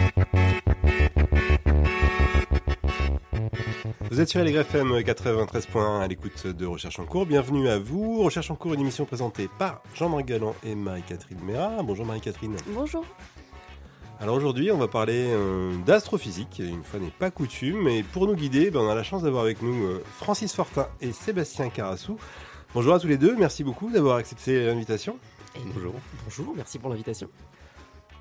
[4.11, 7.25] Vous êtes sur LGFM 93.1 à l'écoute de Recherche en cours.
[7.25, 8.21] Bienvenue à vous.
[8.21, 11.81] Recherche en cours, une émission présentée par Jean-Marc Galland et Marie-Catherine Méra.
[11.81, 12.57] Bonjour Marie-Catherine.
[12.67, 13.05] Bonjour.
[14.19, 17.87] Alors aujourd'hui, on va parler euh, d'astrophysique, une fois n'est pas coutume.
[17.87, 20.89] Et pour nous guider, ben, on a la chance d'avoir avec nous euh, Francis Fortin
[20.99, 22.17] et Sébastien Carassou.
[22.73, 25.17] Bonjour à tous les deux, merci beaucoup d'avoir accepté l'invitation.
[25.73, 25.93] Bonjour.
[26.25, 27.29] Bonjour, merci pour l'invitation.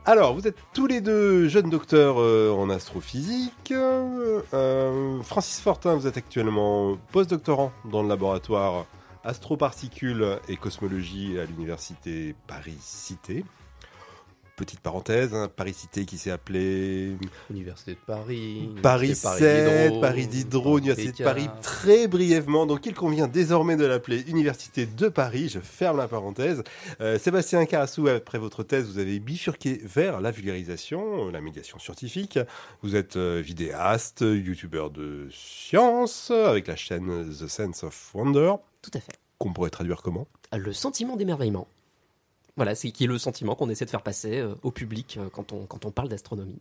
[0.06, 3.70] Alors, vous êtes tous les deux jeunes docteurs euh, en astrophysique.
[3.72, 8.86] Euh, Francis Fortin, vous êtes actuellement postdoctorant dans le laboratoire
[9.24, 13.44] astroparticules et cosmologie à l'université Paris-Cité
[14.60, 17.16] petite parenthèse, hein, Paris-Cité qui s'est appelée...
[17.48, 18.68] Université de Paris.
[18.82, 22.66] Paris 7, Paris d'Hydro, Université de Paris, très brièvement.
[22.66, 25.48] Donc il convient désormais de l'appeler Université de Paris.
[25.48, 26.62] Je ferme la parenthèse.
[27.00, 32.38] Euh, Sébastien Carassou, après votre thèse, vous avez bifurqué vers la vulgarisation, la médiation scientifique.
[32.82, 38.56] Vous êtes euh, vidéaste, youtubeur de science, avec la chaîne The Sense of Wonder.
[38.82, 39.18] Tout à fait.
[39.38, 40.28] Qu'on pourrait traduire comment?
[40.52, 41.66] Le sentiment d'émerveillement.
[42.56, 45.28] Voilà, c'est qui est le sentiment qu'on essaie de faire passer euh, au public euh,
[45.32, 46.60] quand, on, quand on parle d'astronomie.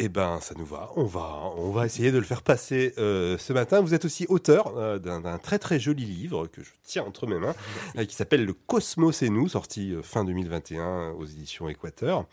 [0.00, 0.90] Eh ben, ça nous va.
[0.96, 3.80] On va, on va essayer de le faire passer euh, ce matin.
[3.80, 7.54] Vous êtes aussi auteur d'un très très joli livre que je tiens entre mes mains,
[8.04, 12.26] qui s'appelle Le Cosmos et nous, sorti fin 2021 aux éditions Équateur.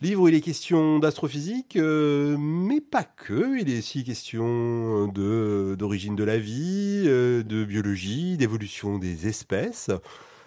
[0.00, 3.60] Livre où il est question d'astrophysique, mais pas que.
[3.60, 9.90] Il est aussi question de d'origine de la vie, de biologie, d'évolution des espèces.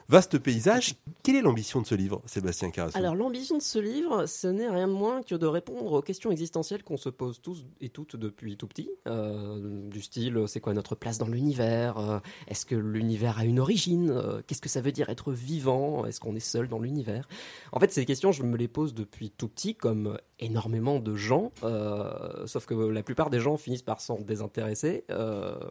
[0.07, 0.93] Vaste paysage.
[1.23, 4.69] Quelle est l'ambition de ce livre, Sébastien Carasso Alors, l'ambition de ce livre, ce n'est
[4.69, 8.15] rien de moins que de répondre aux questions existentielles qu'on se pose tous et toutes
[8.15, 8.91] depuis tout petit.
[9.07, 13.59] Euh, du style, c'est quoi notre place dans l'univers euh, Est-ce que l'univers a une
[13.59, 17.27] origine euh, Qu'est-ce que ça veut dire être vivant Est-ce qu'on est seul dans l'univers?
[17.71, 21.51] En fait, ces questions, je me les pose depuis tout petit, comme énormément de gens.
[22.45, 25.03] sauf que la plupart des gens finissent par s'en désintéresser.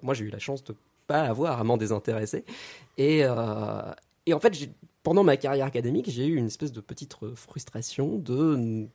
[0.02, 0.74] moi, j'ai eu la chance de
[1.06, 2.44] pas avoir à m'en désintéresser.
[2.98, 3.22] Et,
[4.26, 4.70] et en fait,
[5.02, 8.88] pendant ma carrière académique, j'ai eu une espèce de petite frustration de,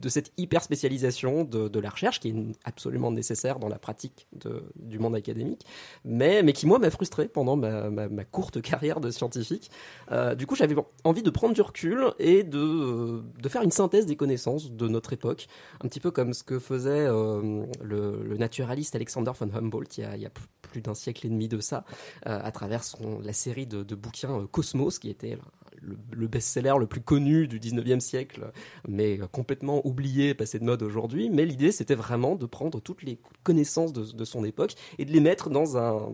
[0.00, 2.34] de cette hyper spécialisation de, de, la recherche qui est
[2.64, 5.64] absolument nécessaire dans la pratique de, du monde académique,
[6.04, 9.70] mais, mais qui, moi, m'a frustré pendant ma, courte carrière de scientifique.
[10.12, 10.74] Euh, du coup, j'avais
[11.04, 15.12] envie de prendre du recul et de, de faire une synthèse des connaissances de notre
[15.12, 15.46] époque,
[15.80, 20.26] un petit peu comme ce que faisait euh, le, naturaliste Alexander von Humboldt il y
[20.26, 20.30] a,
[20.62, 21.84] plus d'un siècle et demi de ça,
[22.26, 22.82] euh, à travers
[23.22, 25.38] la série de bouquins Cosmos, qui était
[25.82, 28.50] le, best-seller le plus connu du 19e siècle,
[28.88, 31.30] mais complètement oublié, passé de mode aujourd'hui.
[31.30, 35.20] Mais l'idée, c'était vraiment de prendre toutes les connaissances de, son époque et de les
[35.20, 36.12] mettre dans un,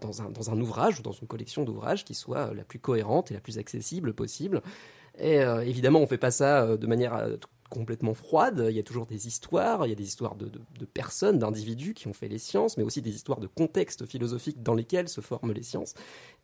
[0.00, 3.30] dans un, dans un ouvrage ou dans une collection d'ouvrages qui soit la plus cohérente
[3.30, 4.62] et la plus accessible possible.
[5.18, 7.14] Et euh, évidemment, on fait pas ça euh, de manière
[7.74, 8.66] complètement froide.
[8.70, 10.50] Il y a toujours des histoires, il y a des histoires de,
[10.86, 14.74] personnes, d'individus qui ont fait les sciences, mais aussi des histoires de contextes philosophiques dans
[14.74, 15.94] lesquels se forment les sciences.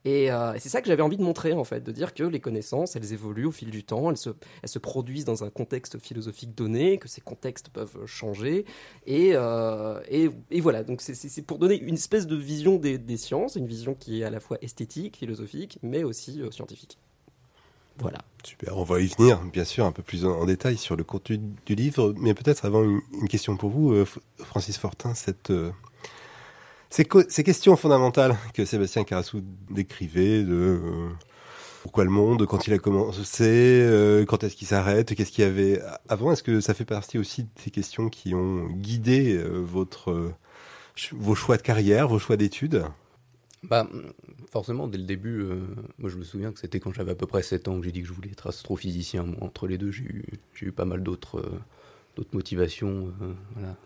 [0.06, 2.40] Euh, et, c'est ça que j'avais envie de montrer, en fait, de dire que les
[2.40, 6.98] connaissances, elles évoluent au fil du temps, elles se, produisent dans un contexte philosophique donné,
[6.98, 8.64] que ces contextes peuvent changer.
[9.06, 10.00] Et, euh,
[10.60, 14.24] voilà, donc c'est pour donner une espèce de vision des, sciences, une vision qui est
[14.24, 16.98] à la fois esthétique, philosophique, mais aussi euh, scientifique.
[17.98, 18.18] Voilà.
[18.42, 21.38] Super, on va y venir, bien sûr, un peu plus en, détail sur le contenu
[21.66, 24.04] du livre, mais peut-être avant une, question pour vous,
[24.38, 25.52] Francis Fortin, cette
[26.90, 31.08] ces, ces, questions fondamentales que Sébastien Carassou décrivait de euh,
[31.82, 35.46] pourquoi le monde, quand il a commencé, euh, quand est-ce qu'il s'arrête, qu'est-ce qu'il y
[35.46, 39.62] avait avant, est-ce que ça fait partie aussi de ces questions qui ont guidé euh,
[39.64, 40.32] votre,
[41.12, 42.84] vos choix de carrière, vos choix d'études?
[43.62, 43.88] Bah,
[44.50, 45.44] forcément, dès le début,
[45.98, 47.92] moi je me souviens que c'était quand j'avais à peu près 7 ans que j'ai
[47.92, 49.26] dit que je voulais être astrophysicien.
[49.40, 50.24] entre les deux, j'ai eu,
[50.62, 51.44] eu, pas mal d'autres
[52.16, 53.12] d'autres motivations.
[53.54, 53.76] voilà.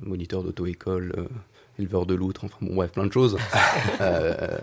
[0.00, 1.28] Moniteur d'auto-école,
[1.78, 3.36] éleveur de loutre, enfin bon, bref, plein de choses.
[4.00, 4.58] Euh,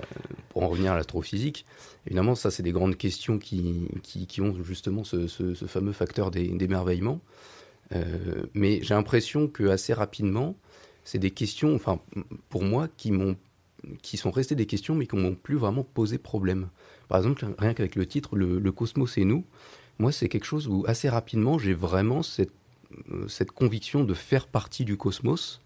[0.49, 1.65] pour en revenir à l'astrophysique,
[2.05, 7.21] évidemment, ça, c'est des grandes questions qui, qui, ont justement ce, ce, fameux facteur d'émerveillement.
[7.95, 10.55] Euh, mais j'ai l'impression que assez rapidement,
[11.05, 11.99] c'est des questions, enfin,
[12.49, 13.37] pour moi, qui m'ont
[14.01, 16.69] qui sont restées des questions, mais qui m'ont plus vraiment posé problème.
[17.07, 19.43] Par exemple, rien qu'avec le titre, le, cosmos et nous,
[19.99, 22.53] Moi, c'est quelque chose où assez rapidement, j'ai vraiment cette,
[23.11, 25.61] euh, cette conviction de faire partie du cosmos.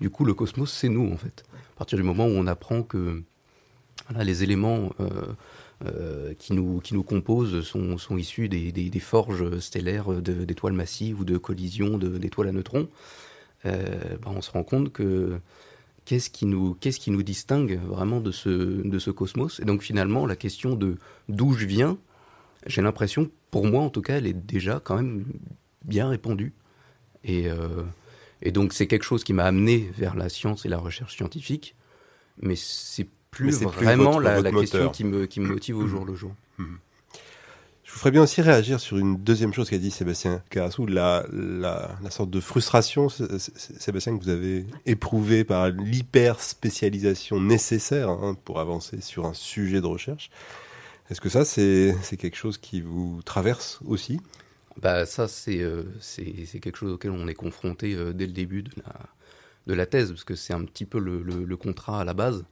[0.00, 1.44] Du coup, le cosmos, c'est nous, en fait.
[1.74, 3.22] À partir du moment où on apprend que
[4.22, 5.10] les éléments euh,
[5.84, 11.24] euh, qui, nous, qui nous composent sont, sont issus des, forges stellaires d'étoiles massives ou
[11.24, 12.88] de collisions d'étoiles à neutrons,
[13.64, 15.38] euh, ben, on se rend compte que
[16.06, 19.60] qu'est-ce qui nous, qu'est-ce qui nous distingue vraiment de ce, de ce cosmos?
[19.60, 20.96] Et donc finalement, la question de
[21.28, 21.98] d'où je viens,
[22.66, 25.24] j'ai l'impression, pour moi en tout cas, elle est déjà quand même
[25.84, 26.52] bien répandue.
[27.24, 27.82] Et, euh,
[28.40, 31.74] et donc c'est quelque chose qui m'a amené vers la science et la recherche scientifique,
[32.40, 35.40] mais c'est plus Mais c'est plus vraiment votre- la, votre la question qui me, qui
[35.40, 36.32] me motive au jour le jour.
[36.58, 36.64] Je
[37.96, 41.96] vous ferais bien aussi réagir sur une deuxième chose qu'a dit Sébastien Carassou, la, la,
[42.10, 48.36] sorte de frustration, Sé- Sé- Sébastien, que vous avez éprouvée par l'hyper spécialisation nécessaire hein,
[48.44, 50.28] pour avancer sur un sujet de recherche.
[51.08, 54.20] Est-ce que ça, c'est quelque chose qui vous traverse aussi?
[54.82, 55.84] Bah ça c'est euh,
[56.60, 58.92] quelque chose auquel on est confronté euh, dès le début de la
[59.66, 62.44] de la thèse parce que c'est un petit peu le contrat à la base.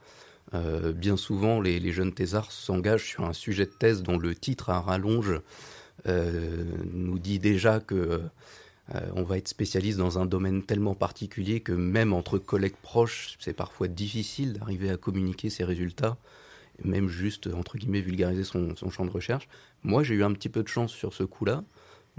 [0.54, 4.70] Euh, bien souvent les, jeunes thésards s'engagent sur un sujet de thèse dont le titre
[4.70, 5.40] à rallonge
[6.06, 8.20] euh, nous dit déjà que
[8.94, 13.36] euh, on va être spécialiste dans un domaine tellement particulier que même entre collègues proches,
[13.40, 16.18] c'est parfois difficile d'arriver à communiquer ses résultats,
[16.84, 19.48] même juste entre guillemets vulgariser son, champ de recherche.
[19.82, 21.64] Moi, j'ai eu un petit peu de chance sur ce coup-là.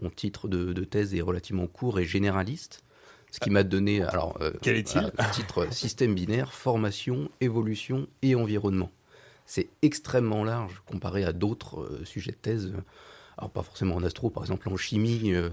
[0.01, 2.83] Mon titre de thèse est relativement court et généraliste,
[3.35, 8.33] ce qui m'a donné alors euh, Quel est-il le titre système binaire, formation, évolution et
[8.33, 8.91] environnement.
[9.45, 12.73] C'est extrêmement large comparé à d'autres euh, sujets de thèse.
[13.37, 15.49] Alors pas forcément en astro, par exemple en chimie, euh,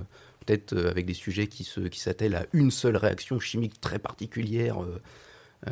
[0.46, 3.99] peut-être euh, avec des sujets qui se qui s'attellent à une seule réaction chimique très
[3.99, 4.81] particulière.
[4.81, 5.02] euh,
[5.67, 5.70] euh,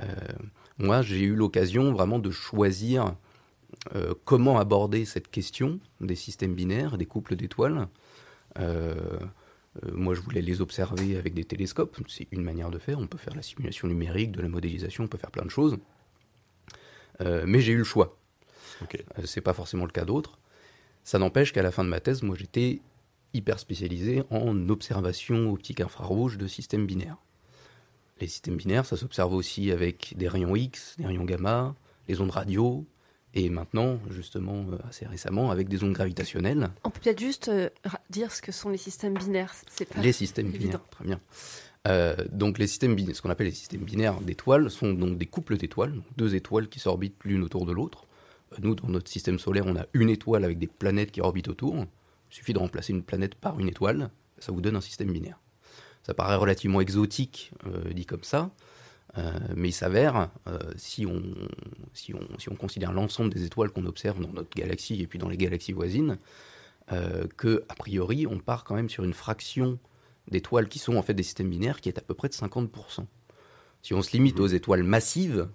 [0.79, 3.15] moi, j'ai eu l'occasion vraiment de choisir
[3.95, 7.87] euh, comment aborder cette question des systèmes binaires, des couples d'étoiles.
[8.59, 9.19] Euh, euh,
[9.93, 11.97] moi, je voulais les observer avec des télescopes.
[12.09, 12.99] C'est une manière de faire.
[12.99, 15.79] On peut faire la simulation numérique, de la modélisation, on peut faire plein de choses.
[17.21, 18.17] Euh, mais j'ai eu le choix.
[18.83, 19.03] Ok.
[19.19, 20.39] Euh, c'est pas forcément le cas d'autres.
[21.05, 22.81] Ça n'empêche qu'à la fin de ma thèse, moi, j'étais
[23.33, 27.19] hyper spécialisé en observation optique infrarouge de systèmes binaires.
[28.21, 31.75] Les systèmes binaires, ça s'observe aussi avec des rayons X, des rayons gamma,
[32.09, 32.85] les ondes radio,
[33.35, 36.69] et maintenant, justement, euh, assez récemment, avec des ondes gravitationnelles.
[36.85, 37.69] On peut peut-être juste euh,
[38.11, 39.55] dire ce que sont les systèmes binaires.
[39.71, 40.65] C'est pas Les systèmes évident.
[40.65, 41.21] binaires, très bien.
[41.89, 45.27] Euh, donc les systèmes binaires, ce qu'on appelle les systèmes binaires d'étoiles, sont donc des
[45.27, 48.07] couples d'étoiles, deux étoiles qui s'orbitent l'une autour de l'autre.
[48.61, 51.77] Nous, dans notre système solaire, on a une étoile avec des planètes qui orbitent autour.
[51.77, 55.41] Il suffit de remplacer une planète par une étoile, ça vous donne un système binaire.
[56.03, 58.51] Ça paraît relativement exotique, euh, dit comme ça,
[59.57, 61.23] mais il s'avère, euh, si, on,
[61.93, 65.19] si, on, si on considère l'ensemble des étoiles qu'on observe dans notre galaxie et puis
[65.19, 66.19] dans les galaxies voisines,
[66.93, 69.79] euh, que a priori, on part quand même sur une fraction
[70.29, 73.07] d'étoiles qui sont en fait des systèmes binaires qui est à peu près de 50%.
[73.83, 75.49] Si on se limite aux étoiles massives,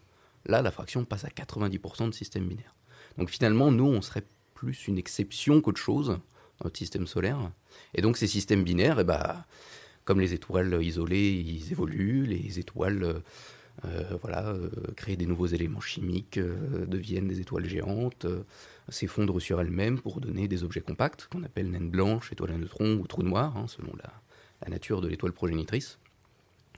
[0.45, 2.75] là, la fraction passe à 90% de systèmes binaires.
[3.17, 6.07] Donc finalement, nous, on serait plus une exception qu'autre chose
[6.59, 7.51] dans notre système solaire.
[7.93, 9.43] Et donc ces systèmes binaires, eh ben,
[10.05, 13.19] comme les étoiles isolées, ils évoluent, les étoiles euh,
[13.83, 18.43] euh, voilà, euh, créent des nouveaux éléments chimiques, euh, deviennent des étoiles géantes, euh,
[18.87, 22.93] s'effondrent sur elles-mêmes pour donner des objets compacts qu'on appelle naines blanches, étoiles à neutrons
[22.95, 24.13] ou trous noirs, hein, selon la,
[24.62, 25.97] la nature de l'étoile progénitrice.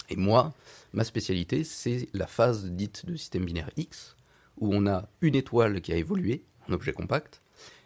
[0.09, 0.53] Et moi,
[0.93, 4.15] ma spécialité, c'est la phase dite de système binaire X,
[4.57, 7.41] où on a une étoile qui a évolué en objet compact,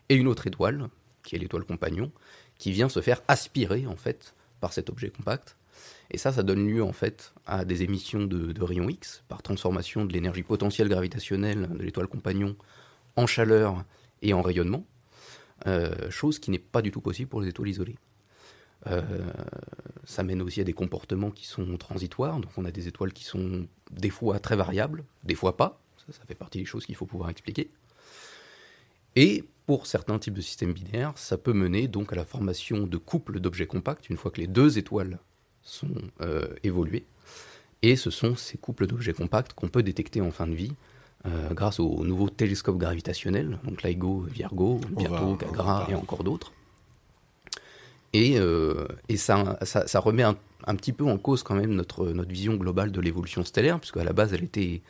[0.07, 0.87] et une autre étoile,
[1.23, 2.11] qui est l'étoile compagnon,
[2.57, 5.57] qui vient se faire aspirer, en fait, par cet objet compact.
[6.11, 10.05] Et ça, ça donne lieu, en fait, à des émissions de, rayons X, par transformation
[10.05, 12.55] de l'énergie potentielle gravitationnelle de l'étoile compagnon
[13.15, 13.83] en chaleur
[14.21, 14.85] et en rayonnement,
[15.67, 17.97] euh, chose qui n'est pas du tout possible pour les étoiles isolées.
[18.87, 19.01] Euh,
[20.05, 22.39] ça mène aussi à des comportements qui sont transitoires.
[22.39, 25.81] Donc on a des étoiles qui sont des fois très variables, des fois pas.
[26.09, 27.69] Ça fait partie des choses qu'il faut pouvoir expliquer.
[29.15, 32.97] Et pour certains types de systèmes binaires, ça peut mener donc à la formation de
[32.97, 35.19] couples d'objets compacts une fois que les deux étoiles
[35.63, 35.87] sont
[36.21, 37.05] euh, évoluées.
[37.83, 40.73] Et ce sont ces couples d'objets compacts qu'on peut détecter en fin de vie
[41.25, 45.93] euh, grâce aux nouveaux télescopes gravitationnels, donc LIGO, Virgo, va- bientôt on va Cagra parler.
[45.93, 46.51] et encore d'autres.
[48.13, 50.35] Et, euh, et ça, ça, ça remet un,
[50.67, 53.97] un petit peu en cause quand même notre, notre vision globale de l'évolution stellaire, puisque
[53.97, 54.81] à la base elle était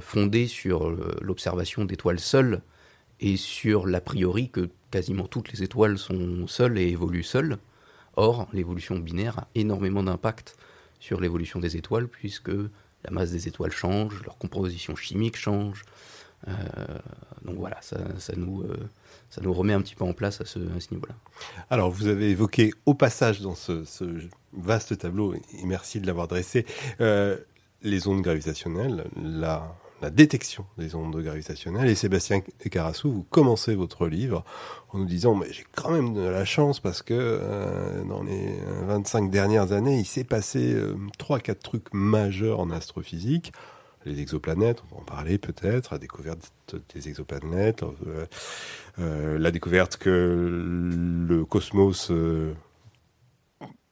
[0.00, 0.90] fondée sur
[1.22, 2.60] l'observation d'étoiles seules
[3.20, 7.58] et sur l'a priori que quasiment toutes les étoiles sont seules et évoluent seules.
[8.16, 10.56] Or, l'évolution binaire a énormément d'impact
[11.00, 15.84] sur l'évolution des étoiles, puisque la masse des étoiles change, leur composition chimique change,
[16.48, 16.52] Euh,
[17.44, 17.98] donc voilà, ça,
[18.36, 18.76] nous, euh,
[19.30, 21.14] ça nous remet un petit peu en place à ce, niveau-là.
[21.70, 24.04] Alors, vous avez évoqué au passage dans ce, ce
[24.52, 26.66] vaste tableau, et merci de l'avoir dressé,
[27.00, 27.36] euh,
[27.82, 31.88] les ondes gravitationnelles, la, la détection des ondes gravitationnelles.
[31.88, 34.44] Et Sébastien Carassou, vous commencez votre livre
[34.92, 38.58] en nous disant, mais j'ai quand même de la chance parce que euh, dans les
[38.86, 43.52] 25 dernières années, il s'est passé euh, trois, quatre trucs majeurs en astrophysique.
[44.06, 46.52] Les exoplanètes, on va en parler peut-être, la découverte
[46.94, 48.26] des exoplanètes, euh,
[49.00, 50.08] euh, la découverte que
[51.28, 52.54] le cosmos euh,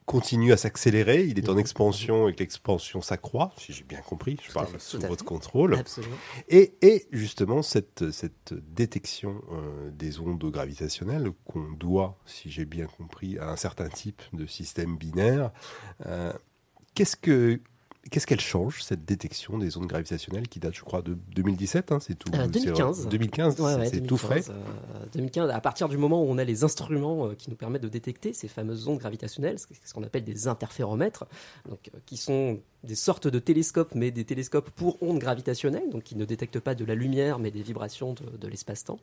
[0.07, 4.37] continue à s'accélérer, il est en expansion et que l'expansion s'accroît, si j'ai bien compris,
[4.43, 5.75] je Tout parle fait, sous votre contrôle.
[5.75, 6.17] Absolument.
[6.49, 12.87] Et, et justement, cette, cette détection euh, des ondes gravitationnelles qu'on doit, si j'ai bien
[12.87, 15.51] compris, à un certain type de système binaire,
[16.07, 16.33] euh,
[16.95, 17.61] qu'est-ce que.
[18.11, 21.99] Qu'est-ce qu'elle change, cette détection des ondes gravitationnelles qui date, je crois, de 2017 hein,
[22.01, 22.31] C'est tout.
[22.35, 23.09] Euh, c'est- 2015.
[23.09, 24.41] 2015, Ouais, c'est- ouais, c'est tout frais.
[24.41, 27.57] 2015, euh, 2015, à partir du moment où on a les instruments euh, qui nous
[27.57, 31.25] permettent de détecter ces fameuses ondes gravitationnelles, ce qu'on appelle des interféromètres,
[31.69, 36.03] donc, euh, qui sont des sortes de télescopes, mais des télescopes pour ondes gravitationnelles, donc
[36.03, 38.99] qui ne détectent pas de la lumière, mais des vibrations de, de l'espace-temps.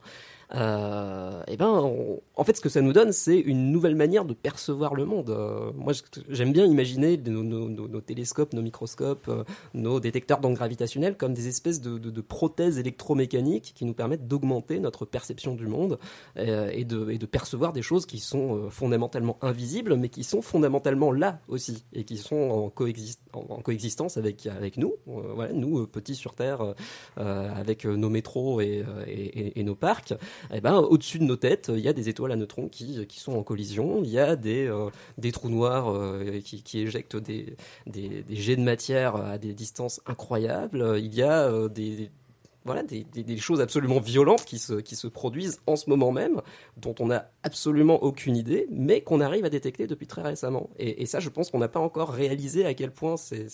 [0.55, 4.25] Euh, et ben, on- en fait, ce que ça nous donne, c'est une nouvelle manière
[4.25, 5.36] de percevoir le monde.
[5.75, 5.93] Moi,
[6.29, 9.43] j'aime bien imaginer nos, nos- nos- nos télescopes, nos microscopes, euh,
[9.74, 15.05] nos détecteurs d'ondes gravitationnelles comme des espèces de, prothèses électromécaniques qui nous permettent d'augmenter notre
[15.05, 16.00] perception du monde
[16.38, 21.12] euh, et, de, percevoir des choses qui sont euh, fondamentalement invisibles, mais qui sont fondamentalement
[21.12, 24.93] là aussi et qui sont en, coexist- en- en coexistence avec, nous,
[25.53, 26.75] nous petits sur Terre,
[27.15, 28.83] avec nos métros et,
[29.63, 30.13] nos parcs.
[30.53, 33.33] Eh ben, au-dessus de nos têtes, il y a des étoiles à neutrons qui, sont
[33.33, 34.69] en collision, il y a des,
[35.31, 37.55] trous noirs qui, éjectent des
[38.29, 42.12] jets de matière à des distances incroyables, il y a euh, des,
[42.65, 46.41] voilà, des, des- choses absolument violentes qui se, qui se produisent en ce moment même,
[46.77, 50.70] dont on n'a absolument aucune idée, mais qu'on arrive à détecter depuis très récemment.
[50.77, 53.48] Et, ça, je pense qu'on n'a pas encore réalisé à quel point c'est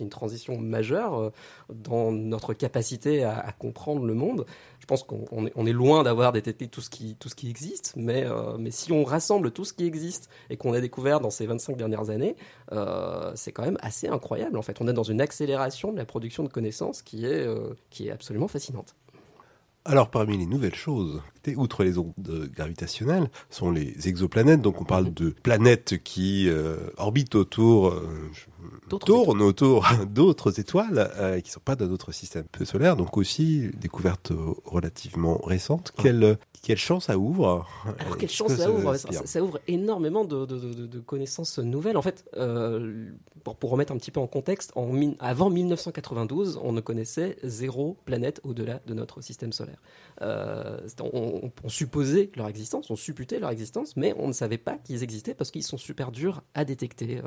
[0.00, 1.30] une transition majeure euh,
[1.72, 4.44] dans notre capacité à, comprendre le monde.
[4.80, 7.34] Je pense qu'on on est, on est loin d'avoir détecté tout ce qui, tout ce
[7.34, 10.80] qui existe, mais, euh, mais si on rassemble tout ce qui existe et qu'on a
[10.80, 12.36] découvert dans ces 25 dernières années,
[12.72, 14.56] euh, c'est quand même assez incroyable.
[14.56, 17.74] En fait, on est dans une accélération de la production de connaissances qui est, euh,
[17.90, 18.94] qui est absolument fascinante.
[19.84, 21.22] Alors, parmi les nouvelles choses,
[21.56, 22.12] outre les ondes
[22.54, 24.60] gravitationnelles, sont les exoplanètes.
[24.60, 28.30] Donc, on parle de planètes qui euh, orbitent autour, euh,
[29.06, 32.96] Tournent autour d'autres étoiles euh, qui ne sont pas dans notre système solaire.
[32.96, 34.32] Donc, aussi, découverte
[34.64, 35.92] relativement récente.
[35.96, 37.66] Quelle, quelle chance ça ouvre?
[37.98, 38.96] Alors quelle chance ça ouvre?
[39.26, 41.96] ça, ouvre énormément de, de- de- de connaissances nouvelles.
[41.96, 43.10] En fait, euh,
[43.44, 44.88] pour, pour remettre un petit peu en contexte, en,
[45.20, 49.80] avant 1992, on ne connaissait zéro planète au-delà de notre système solaire.
[50.22, 50.78] Euh,
[51.12, 54.76] on, on- on supposait leur existence, on supputait leur existence, mais on ne savait pas
[54.78, 57.20] qu'ils existaient parce qu'ils sont super durs à détecter.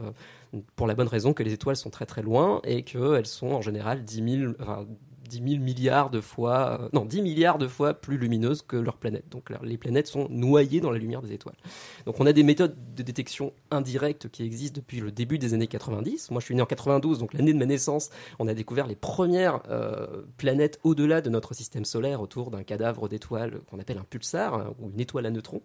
[0.76, 3.62] pour la bonne raison que les étoiles sont très très loin et qu'elles sont en
[3.62, 4.86] général 10 000, enfin,
[5.32, 8.98] 10 000 milliards de fois, euh, non, 10 milliards de fois plus lumineuses que leurs
[8.98, 9.30] planètes.
[9.30, 11.56] Donc leur- les planètes sont noyées dans la lumière des étoiles.
[12.06, 15.68] Donc on a des méthodes de détection indirectes qui existent depuis le début des années
[15.68, 16.32] 90.
[16.32, 18.10] Moi je suis né en 92, donc l'année de ma naissance,
[18.40, 23.08] on a découvert les premières euh, planètes au-delà de notre système solaire autour d'un cadavre
[23.08, 25.62] d'étoile qu'on appelle un pulsar hein, ou une étoile à neutrons,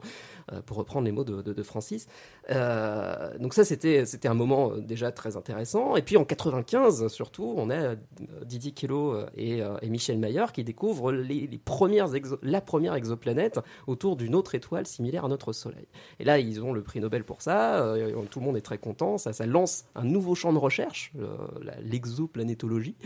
[0.53, 2.07] euh, pour reprendre les mots de, Francis.
[2.49, 5.97] Donc ça c'était un moment déjà très intéressant.
[5.97, 7.97] Et puis en 95 surtout, on a
[8.45, 12.09] Didier Queloz euh, et, euh, et Michel Mayer qui découvrent les, premières
[12.43, 15.87] la première exoplanète autour d'une autre étoile similaire à notre Soleil.
[16.21, 17.85] Et là ils ont le prix Nobel pour ça.
[17.85, 19.19] euh, tout le monde est très content.
[19.19, 22.97] Ça, lance un nouveau champ de recherche, euh, la- l'exoplanétologie,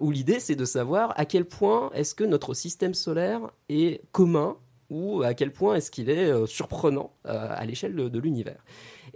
[0.00, 4.56] où l'idée c'est de savoir à quel point est-ce que notre système solaire est commun
[4.90, 8.62] ou à quel point est-ce qu'il est surprenant à l'échelle de l'univers.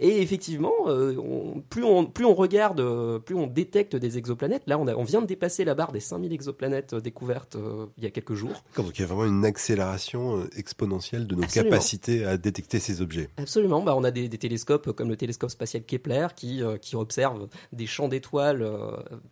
[0.05, 4.63] Et effectivement, euh, on- plus, on, plus on regarde, euh, plus on détecte des exoplanètes.
[4.67, 7.85] Là, on, a- on vient de dépasser la barre des 5000 exoplanètes euh, découvertes euh,
[7.97, 8.63] il y a quelques jours.
[8.75, 11.71] Donc, il y a vraiment une accélération exponentielle de nos Absolument.
[11.71, 13.29] capacités à détecter ces objets.
[13.37, 17.47] Absolument, bah, on a des, des télescopes comme le télescope spatial Kepler qui, qui observe
[17.71, 18.67] des champs d'étoiles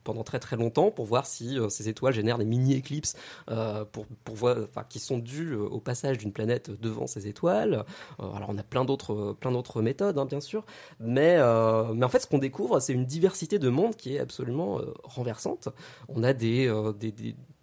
[0.06, 3.16] pendant très très longtemps pour voir si ces étoiles génèrent des mini-éclipses
[3.92, 4.56] pour, pour voir,
[4.90, 7.84] qui sont dues au passage d'une planète devant ces étoiles.
[8.20, 10.61] Alors on a plein d'autres plein d'autres méthodes hein, bien sûr,
[11.00, 14.20] mais, euh, mais en fait ce qu'on découvre c'est une diversité de mondes qui est
[14.20, 15.70] absolument euh, renversante.
[16.10, 16.94] On a des, euh,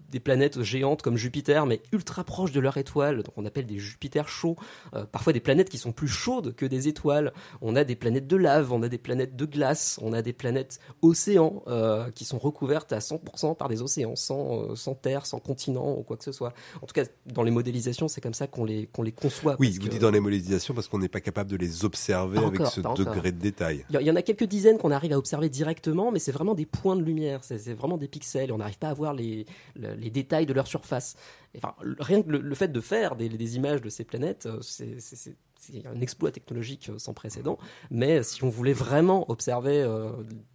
[0.09, 3.79] des planètes géantes comme Jupiter, mais ultra proches de leur étoile, donc on appelle des
[3.79, 4.57] Jupiters chauds,
[4.95, 7.33] euh, parfois des planètes qui sont plus chaudes que des étoiles.
[7.61, 10.33] On a des planètes de lave, on a des planètes de glace, on a des
[10.33, 15.27] planètes océans euh, qui sont recouvertes à 100% par des océans, sans, euh, sans terre,
[15.27, 16.53] sans continent ou quoi que ce soit.
[16.83, 19.57] En tout cas, dans les modélisations, c'est comme ça qu'on les, qu'on les conçoit.
[19.59, 22.37] Oui, vous que- dites dans les modélisations parce qu'on n'est pas capable de les observer
[22.41, 23.85] Pas avec encore, ce degré de détail.
[23.91, 26.67] Il y- en a quelques dizaines qu'on arrive à observer directement, mais c'est vraiment des
[26.67, 29.47] points de lumière, c'est vraiment des pixels, et on n'arrive pas à voir les,
[29.77, 31.17] le- les détails de leur surface.
[31.57, 34.61] Enfin, rien que le, le fait de faire des, des images de ces planètes, euh,
[34.63, 37.59] c'est c'est- un exploit technologique euh, sans précédent.
[37.91, 40.11] Mais si on voulait vraiment observer, euh,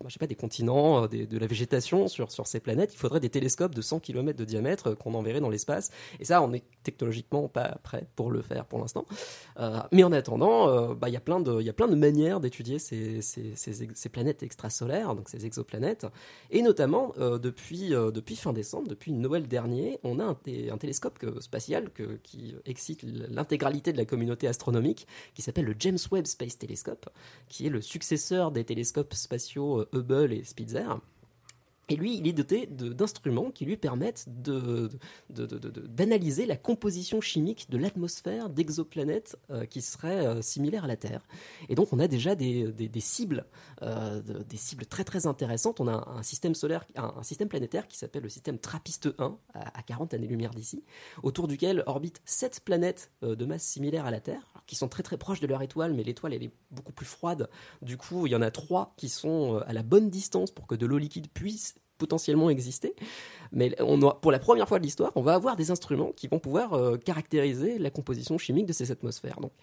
[0.06, 3.20] je sais pas, des continents, euh, de la végétation sur, sur ces planètes, il faudrait
[3.20, 5.92] des télescopes de 100 km de diamètre qu'on enverrait dans l'espace.
[6.20, 9.06] Et ça, on est technologiquement pas prêt pour le faire pour l'instant.
[9.92, 12.80] Mais en attendant, bah, il y a plein de, y a plein de manières d'étudier
[12.80, 16.06] ces, ces, planètes extrasolaires, donc ces exoplanètes.
[16.52, 21.20] Et notamment, depuis, depuis fin décembre, depuis Noël dernier, on a un, té- un télescope
[21.40, 21.90] spatial
[22.24, 24.93] qui excite l'intégralité de la communauté astronomique,
[25.34, 27.10] qui s'appelle le James Webb Space Telescope,
[27.50, 31.00] qui est le successeur des télescopes spatiaux euh, Hubble et Spitzer.
[31.90, 34.26] Et lui, il est doté d'instruments qui lui permettent
[35.30, 41.28] d'analyser la composition chimique de l'atmosphère d'exoplanètes euh, qui seraient euh, similaires à la Terre.
[41.68, 43.46] Et donc, on a déjà des, cibles,
[43.82, 45.82] de- des cibles très très intéressantes.
[45.82, 49.82] On a un, système solaire, un, système planétaire qui s'appelle le système TRAPPIST-1 à, à
[49.84, 50.86] 40 années-lumière d'ici,
[51.22, 55.18] autour duquel orbitent sept planètes de masse similaire à la Terre, qui sont très très
[55.18, 57.50] proches de leur étoile, mais l'étoile elle est beaucoup plus froide.
[57.82, 60.68] Du coup, il y en a trois qui sont euh, à la bonne distance pour
[60.68, 62.96] que de l'eau liquide puisse potentiellement exister.
[63.52, 66.28] Mais on aura- pour la première fois de l'histoire, on va avoir des instruments qui
[66.28, 69.40] vont pouvoir euh, caractériser la composition chimique de ces atmosphères.
[69.40, 69.54] Donc,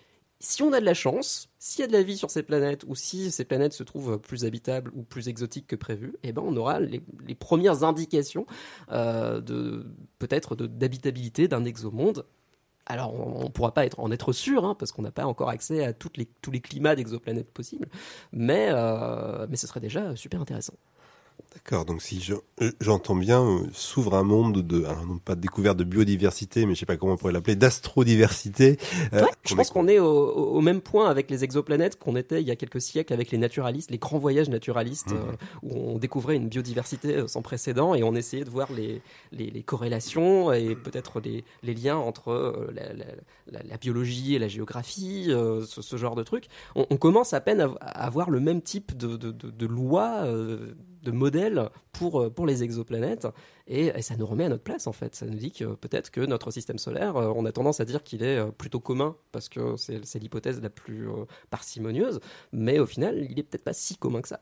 [0.42, 2.85] si on a de la chance, s'il y a de la vie sur ces planètes,
[2.88, 6.42] ou si ces planètes se trouvent plus habitables ou plus exotiques que prévu, eh ben
[6.42, 7.02] on aura les,
[7.35, 8.47] premières indications
[8.90, 9.87] euh, de
[10.19, 12.25] peut-être d'habitabilité d'un exomonde.
[12.90, 15.85] Alors, on ne pourra pas en être sûr, hein, parce qu'on n'a pas encore accès
[15.85, 17.88] à tous les climats d'exoplanètes possibles,
[18.32, 20.75] mais, euh, mais ce serait déjà super intéressant.
[21.54, 25.35] D'accord, donc si je- euh, j'entends bien, euh, s'ouvre un monde de, alors non pas
[25.35, 28.78] de découverte de biodiversité, mais je sais pas comment on pourrait l'appeler, d'astrodiversité.
[29.12, 32.47] euh, Ouais, je pense qu'on est au, même point avec les exoplanètes qu'on était il
[32.47, 35.16] y a quelques siècles avec les naturalistes, les grands voyages naturalistes, Mhm.
[35.18, 39.00] euh, où on découvrait une biodiversité sans précédent et on essayait de voir les,
[39.33, 43.05] les, les corrélations et peut-être les, les liens entre la, la-
[43.50, 46.46] la- la biologie et la géographie, ce, ce genre de trucs.
[46.76, 49.66] On, on commence à peine à, à avoir le même type de, de, de, de
[49.66, 50.24] loi,
[51.03, 53.27] de modèle pour, euh, pour les exoplanètes.
[53.67, 55.15] Et, et ça nous remet à notre place, en fait.
[55.15, 58.03] Ça nous dit que peut-être que notre système solaire, euh, on a tendance à dire
[58.03, 62.21] qu'il est euh, plutôt commun, parce que c'est l'hypothèse la plus euh, parcimonieuse,
[62.53, 64.41] mais au final, il est peut-être pas si commun que ça.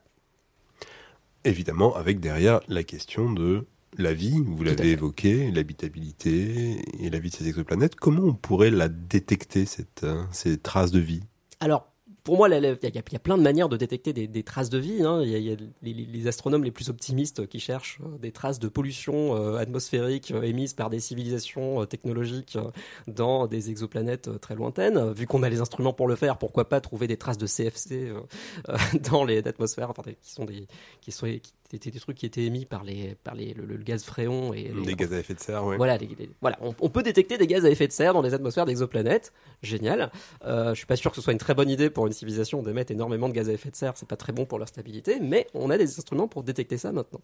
[1.45, 3.65] Évidemment, avec derrière la question de
[3.97, 7.95] la vie, vous l'avez évoqué, l'habitabilité et la vie de ces exoplanètes.
[7.95, 11.21] Comment on pourrait la détecter, cette, euh, ces traces de vie?
[11.59, 11.88] Alors,
[12.29, 14.43] pour moi, il y, a- il y a plein de manières de détecter des, des
[14.43, 15.01] traces de vie.
[15.03, 15.21] hein.
[15.23, 18.31] Il y a, il y a les, astronomes les plus optimistes qui cherchent euh, des
[18.31, 22.69] traces de pollution euh, atmosphérique euh, émises par des civilisations euh, technologiques euh,
[23.07, 25.11] dans des exoplanètes très lointaines.
[25.13, 28.13] Vu qu'on a les instruments pour le faire, pourquoi pas trouver des traces de CFC
[29.11, 30.67] dans les atmosphères, enfin, qui sont des
[31.01, 33.77] qui sont qui étaient des trucs qui étaient émis par les par les, le, le
[33.77, 35.77] gaz fréon et les- Des gaz à effet de serre, ouais.
[35.77, 38.21] voilà, les- les- voilà on, on peut détecter des gaz à effet de serre dans
[38.23, 39.33] les atmosphères d'exoplanètes.
[39.61, 40.11] Génial.
[40.45, 42.91] Je suis pas sûr que ce soit une très bonne idée pour une civilisation d'émettre
[42.91, 43.93] énormément de gaz à effet de serre.
[43.95, 46.91] C'est pas très bon pour leur stabilité, mais on a des instruments pour détecter ça
[46.91, 47.21] maintenant.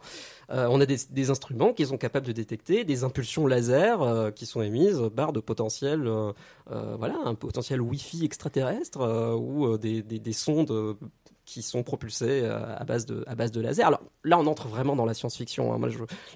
[0.50, 4.46] Euh, on a des, instruments qui sont capables de détecter des impulsions laser euh, qui
[4.46, 6.32] sont émises par de potentiels, euh,
[6.72, 9.00] euh, voilà, un potentiel Wi-Fi extraterrestre
[9.38, 10.98] ou des, des, des sondes
[11.46, 13.88] qui sont propulsées euh, à base de laser.
[13.88, 15.74] Alors là, on entre vraiment dans la science-fiction.
[15.74, 15.90] hein.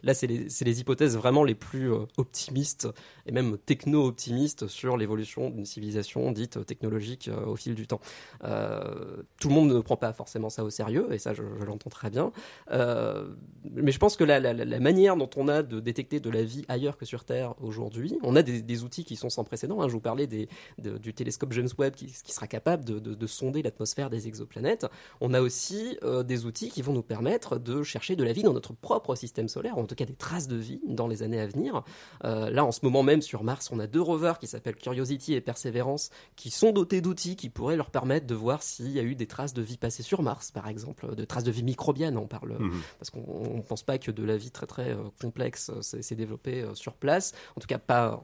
[0.04, 2.88] Là, c'est les, hypothèses vraiment les plus optimistes
[3.30, 8.02] et même techno-optimistes sur l'évolution d'une civilisation dite technologique euh, au fil du temps.
[8.44, 11.92] Euh, tout le monde ne prend pas forcément ça au sérieux, et ça, je, l'entends
[11.92, 12.32] très bien.
[12.72, 13.30] Euh,
[13.72, 14.40] mais je pense que la,
[14.80, 18.36] manière dont on a de détecter de la vie ailleurs que sur Terre aujourd'hui, on
[18.36, 19.82] a des, outils qui sont sans précédent.
[19.82, 19.88] hein.
[19.88, 24.10] Je vous parlais du télescope James Webb qui, sera capable de, de- de sonder l'atmosphère
[24.10, 24.88] des exoplanètes.
[25.22, 28.54] On a aussi des outils qui vont nous permettre de chercher de la vie dans
[28.54, 31.40] notre propre système solaire, ou en tout cas des traces de vie dans les années
[31.42, 31.84] à venir.
[32.24, 35.42] Là, en ce moment même, sur Mars, on a deux rovers qui s'appellent Curiosity et
[35.42, 39.16] Perseverance, qui sont dotés d'outils qui pourraient leur permettre de voir s'il y a eu
[39.16, 42.28] des traces de vie passées sur Mars, par exemple, de traces de vie microbienne, on
[42.28, 42.82] parle, Mhm.
[43.00, 46.02] parce qu'on ne pense pas que de la vie très très euh, complexe euh, s'est
[46.02, 48.24] s'est développée euh, sur place, en tout cas pas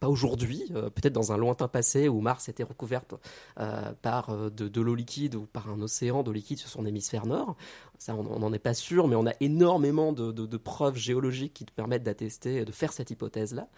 [0.00, 3.14] pas aujourd'hui, euh, peut-être dans un lointain passé où Mars était recouverte
[3.60, 7.26] euh, par euh, de, l'eau liquide ou par un océan d'eau liquide sur son hémisphère
[7.26, 7.54] nord.
[7.98, 11.72] Ça, on n'en est pas sûr, mais on a énormément de, preuves géologiques qui te
[11.72, 13.68] permettent d'attester, de faire cette hypothèse-là.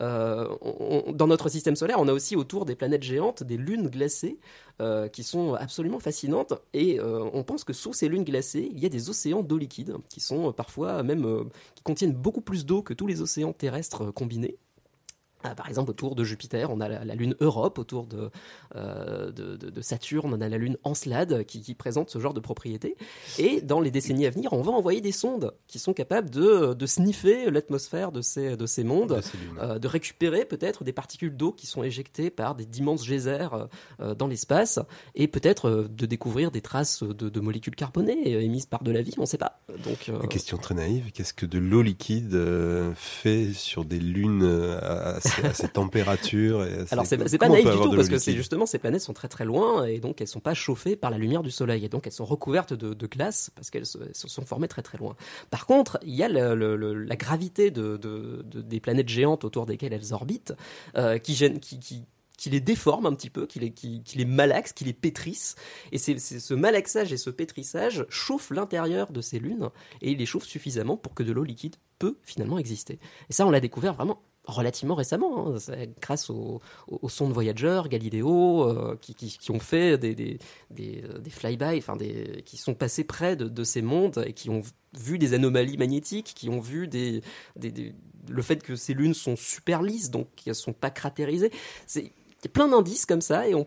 [0.00, 4.40] Dans notre système solaire, on a aussi autour des planètes géantes des lunes glacées
[5.12, 6.54] qui sont absolument fascinantes.
[6.74, 9.94] Et on pense que sous ces lunes glacées, il y a des océans d'eau liquide
[10.08, 14.58] qui sont parfois même qui contiennent beaucoup plus d'eau que tous les océans terrestres combinés.
[15.50, 18.30] Ah, par exemple, autour de Jupiter, on a la, la lune Europe, autour de,
[18.76, 22.34] euh, de, de- de Saturne, on a la lune Encelade qui, qui présente ce genre
[22.34, 22.96] de propriétés.
[23.38, 26.74] Et dans les décennies à venir, on va envoyer des sondes qui sont capables de,
[26.74, 29.20] de sniffer l'atmosphère de ces, de ces mondes,
[29.58, 33.48] De euh, de récupérer peut-être des particules d'eau qui sont éjectées par des d'immenses geysers
[34.00, 34.78] euh, dans l'espace,
[35.14, 39.14] et peut-être de découvrir des traces de, de molécules carbonées émises par de la vie,
[39.16, 39.60] on ne sait pas.
[39.84, 42.36] Donc, Une question très naïve, qu'est-ce que de l'eau liquide
[42.96, 44.44] fait sur des lunes
[44.82, 48.34] à, à à ces températures et Alors c'est pas naïf du tout parce que c'est
[48.34, 51.18] justement ces planètes sont très très loin et donc elles sont pas chauffées par la
[51.18, 54.44] lumière du soleil et donc elles sont recouvertes de, de glace parce qu'elles se, sont
[54.46, 55.16] formées très très loin.
[55.50, 59.08] Par contre, il y a le- le- le- la gravité de, de- de- des planètes
[59.08, 60.54] géantes autour desquelles elles orbitent
[60.96, 62.04] euh, qui gêne, qui, qui
[62.36, 65.56] qui les déforme un petit peu, qui les, qui, qui les malaxe, qui les pétrisse.
[65.90, 69.70] Et c'est c'est ce malaxage et ce pétrissage chauffe l'intérieur de ces lunes
[70.02, 73.00] et il les chauffe suffisamment pour que de l'eau liquide peut finalement exister.
[73.28, 75.58] Et ça, on l'a découvert vraiment relativement récemment, hein.
[76.00, 76.60] Grâce aux,
[77.08, 80.38] sondes Voyager, Galileo, euh, qui, ont fait des, des,
[80.70, 84.62] des, euh, qui sont passés près de, ces mondes et qui ont
[84.98, 90.10] vu des anomalies magnétiques, qui ont vu le fait que ces lunes sont super lisses,
[90.10, 91.52] donc elles sont pas cratérisées.
[91.94, 93.66] Il y a plein d'indices comme ça et on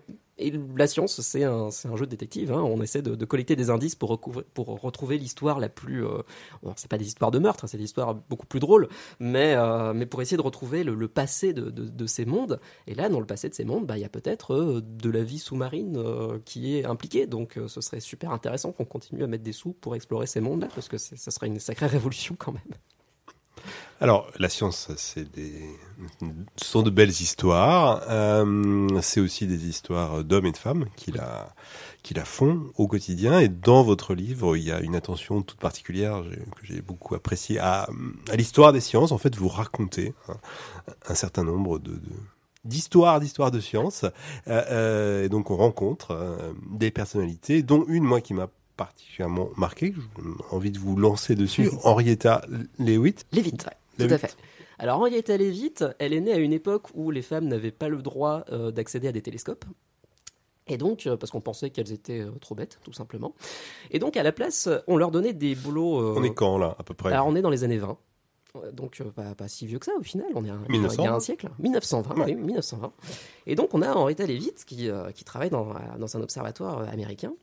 [0.76, 2.52] la science, c'est un, jeu de détective.
[2.52, 2.62] hein.
[2.62, 4.20] On essaie de, collecter des indices pour,
[4.58, 6.06] retrouver l'histoire la plus.
[6.06, 6.20] Euh,
[6.64, 8.88] bon, c'est pas des histoires de meurtre, hein, c'est des histoires beaucoup plus drôles,
[9.20, 12.60] mais, euh, pour essayer de retrouver le, passé de, ces mondes.
[12.88, 15.10] Et là, dans le passé de ces mondes, bah, il y a peut-être euh, de
[15.10, 17.28] la vie sous-marine euh, qui est impliquée.
[17.28, 20.68] Donc, ce serait super intéressant qu'on continue à mettre des sous pour explorer ces mondes-là,
[20.74, 22.62] parce que ça serait une sacrée révolution quand même.
[24.02, 25.54] Alors, la science, c'est des,
[26.56, 28.02] ce sont de belles histoires.
[28.10, 31.54] Euh, c'est aussi des histoires d'hommes et de femmes qui la,
[32.02, 33.40] qui la font au quotidien.
[33.40, 36.24] Et dans votre livre, il y a une attention toute particulière
[36.56, 37.88] que j'ai beaucoup appréciée à,
[38.32, 39.12] à l'histoire des sciences.
[39.12, 40.38] En fait, vous racontez hein,
[41.08, 42.00] un certain nombre de, de-
[42.66, 44.04] d'histoires, d'histoires de sciences.
[44.48, 49.50] Euh, euh, et donc, on rencontre euh, des personnalités, dont une, moi, qui m'a particulièrement
[49.58, 52.42] marqué, j'ai envie de vous lancer dessus, Henrietta
[52.80, 53.28] Leavitt.
[53.32, 54.36] Lévite, ouais, tout à fait.
[54.80, 58.02] Alors Henrietta Lévite, elle est née à une époque où les femmes n'avaient pas le
[58.02, 59.66] droit euh, d'accéder à des télescopes.
[60.68, 63.36] Et donc, euh, parce qu'on pensait qu'elles étaient euh, trop bêtes, tout simplement.
[63.90, 66.16] Et donc, à la place, on leur donnait des boulots.
[66.18, 67.12] On est quand, là, à peu près?
[67.12, 67.98] Alors, on est dans les années 20.
[68.56, 71.02] Euh, Donc, pas, pas si vieux que ça au final, on est un, 1900.
[71.02, 71.50] il y a un siècle.
[71.60, 72.26] 1920, Ouais.
[72.28, 72.94] oui, 1920.
[73.48, 77.34] Et donc, on a Henrietta Leavitt qui, qui travaille dans, dans un observatoire américain.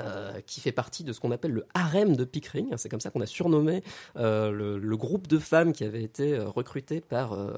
[0.00, 2.74] Euh, qui fait partie de ce qu'on appelle le harem de Pickering.
[2.76, 3.82] C'est comme ça qu'on a surnommé
[4.16, 7.52] euh, le, le groupe de femmes qui avait été euh, recruté par euh,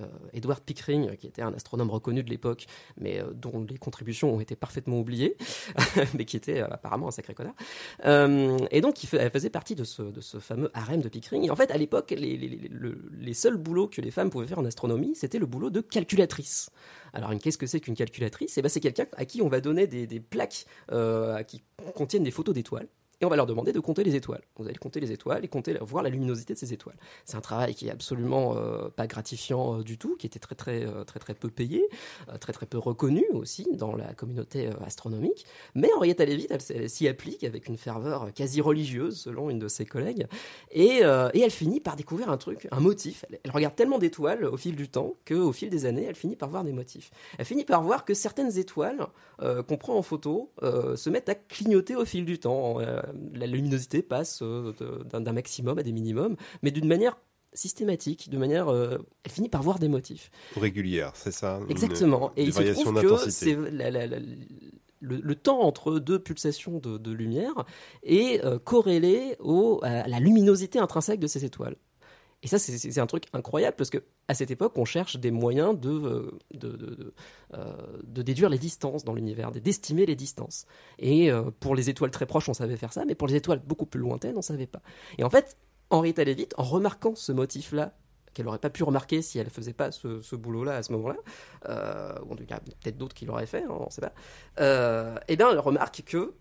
[0.00, 2.66] euh, Edward Pickering, qui était un astronome reconnu de l'époque,
[2.98, 5.36] mais dont les contributions ont été parfaitement oubliées,
[6.14, 7.54] mais qui était apparemment un sacré connard.
[8.70, 11.44] Et donc, elle faisait partie de ce, de ce fameux harem de Pickering.
[11.44, 14.30] Et en fait, à l'époque, les, les- les- le- les seuls boulots que les femmes
[14.30, 16.70] pouvaient faire en astronomie, c'était le boulot de calculatrice.
[17.14, 18.58] Alors, qu'est-ce que c'est qu'une calculatrice?
[18.58, 21.62] Eh ben, C'est quelqu'un à qui on va donner des, des plaques euh, qui
[21.94, 22.88] contiennent des photos d'étoiles.
[23.24, 24.42] On va leur demander de compter les étoiles.
[24.56, 26.96] Vous allez compter les étoiles et compter, voir la luminosité de ces étoiles.
[27.24, 30.54] C'est un travail qui est absolument euh, pas gratifiant euh, du tout, qui était très
[30.54, 31.88] très euh, très très peu payé,
[32.40, 35.46] très très peu reconnu aussi dans la communauté astronomique.
[35.74, 39.58] Mais Henrietta Leavitt, elle, s- elle s'y applique avec une ferveur quasi religieuse, selon une
[39.58, 40.26] de ses collègues,
[40.70, 43.24] et, elle finit par découvrir un truc, un motif.
[43.30, 46.36] Elle, elle regarde tellement d'étoiles au fil du temps qu'au fil des années, elle finit
[46.36, 47.10] par voir des motifs.
[47.38, 49.06] Elle finit par voir que certaines étoiles
[49.38, 52.78] qu'on prend en photo se mettent à clignoter au fil du temps.
[53.14, 54.72] Euh, la luminosité passe euh,
[55.10, 57.16] d'un maximum à des minimums, mais d'une manière
[57.52, 60.30] systématique, de manière, euh, elle finit par voir des motifs.
[60.56, 62.32] régulière, c'est ça une- Exactement.
[62.36, 64.18] Et il se trouve que c'est la- la- la-
[65.00, 67.64] le, le temps entre deux pulsations de, de lumière
[68.02, 71.76] est euh, corrélé au, à la luminosité intrinsèque de ces étoiles.
[72.44, 75.78] Et ça, c'est- un truc incroyable parce que à cette époque, on cherche des moyens
[75.80, 77.12] de, euh, de,
[77.54, 77.72] euh,
[78.04, 80.66] de déduire les distances dans l'univers, de- d'estimer les distances.
[80.98, 83.60] Et euh, pour les étoiles très proches, on savait faire ça, mais pour les étoiles
[83.66, 84.82] beaucoup plus lointaines, on savait pas.
[85.18, 85.56] Et en fait,
[85.90, 87.96] Henrietta Leavitt, en remarquant ce motif-là,
[88.34, 91.16] qu'elle n'aurait pas pu remarquer si elle faisait pas ce, boulot-là à ce moment-là,
[92.24, 94.12] ou en tout cas peut-être d'autres qui l'auraient fait, hein, on ne sait pas,
[94.60, 96.34] euh, eh bien elle remarque que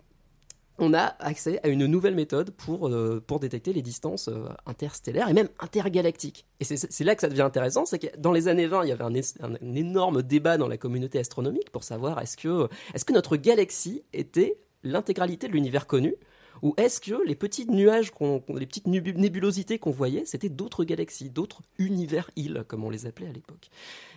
[0.80, 5.30] on a accès à une nouvelle méthode pour, euh, pour détecter les distances euh, interstellaires
[5.30, 6.46] et même intergalactiques.
[6.60, 8.92] Et c'est- là que ça devient intéressant, c'est que dans les années 20, il y
[8.92, 13.38] avait un, énorme débat dans la communauté astronomique pour savoir est-ce que, est que notre
[13.38, 16.16] galaxie était l'intégralité de l'univers connu
[16.62, 18.12] ou est-ce que les petits nuages,
[18.50, 23.34] les petites nébulosités qu'on voyait, c'était d'autres galaxies, d'autres univers-îles, comme on les appelait à
[23.34, 23.70] l'époque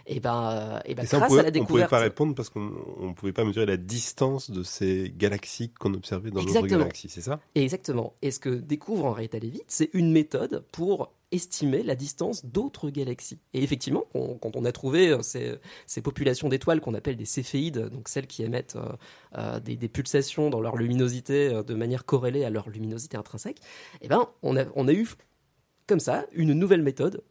[0.08, 1.90] Et ben, euh, et ben Et ça, on grâce pouvait, à la on pouvait découverte.
[1.90, 6.30] pas répondre parce qu'on ne pouvait pas mesurer la distance de ces galaxies qu'on observait
[6.30, 7.40] dans notre galaxie, c'est ça?
[7.56, 8.14] Exactement.
[8.22, 13.40] Et ce que découvre Henrietta Leavitt, c'est une méthode pour estimer la distance d'autres galaxies.
[13.52, 17.24] Et effectivement, on- quand on a trouvé euh, ces, ces populations d'étoiles qu'on appelle des
[17.24, 18.92] céphéides, donc celles qui émettent euh,
[19.36, 23.58] euh, des, des pulsations dans leur luminosité de manière corrélée à leur luminosité intrinsèque,
[24.02, 25.08] eh ben, on, a, on a eu
[25.88, 27.22] comme ça une nouvelle méthode.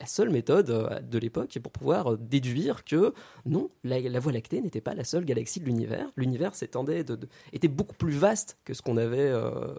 [0.00, 3.12] La seule méthode euh, de l'époque pour pouvoir euh, déduire que
[3.44, 6.10] non, la, Voie lactée n'était pas la seule galaxie de l'univers.
[6.16, 7.18] L'univers s'étendait de,
[7.52, 9.74] était beaucoup plus vaste que ce qu'on avait euh,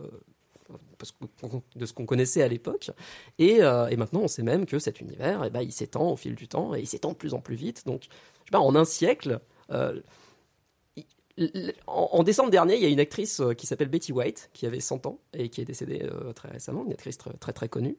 [1.75, 2.91] de ce qu'on connaissait à l'époque.
[3.39, 6.35] Et, et maintenant, on sait même que cet univers, eh ben, il s'étend au fil
[6.35, 7.87] du temps et il s'étend de plus en plus vite.
[7.87, 9.39] Donc, je sais pas, en un siècle.
[11.87, 15.07] en, décembre dernier, il y a une actrice qui s'appelle Betty White, qui avait 100
[15.07, 17.97] ans et qui est décédée très récemment, une actrice très très connue.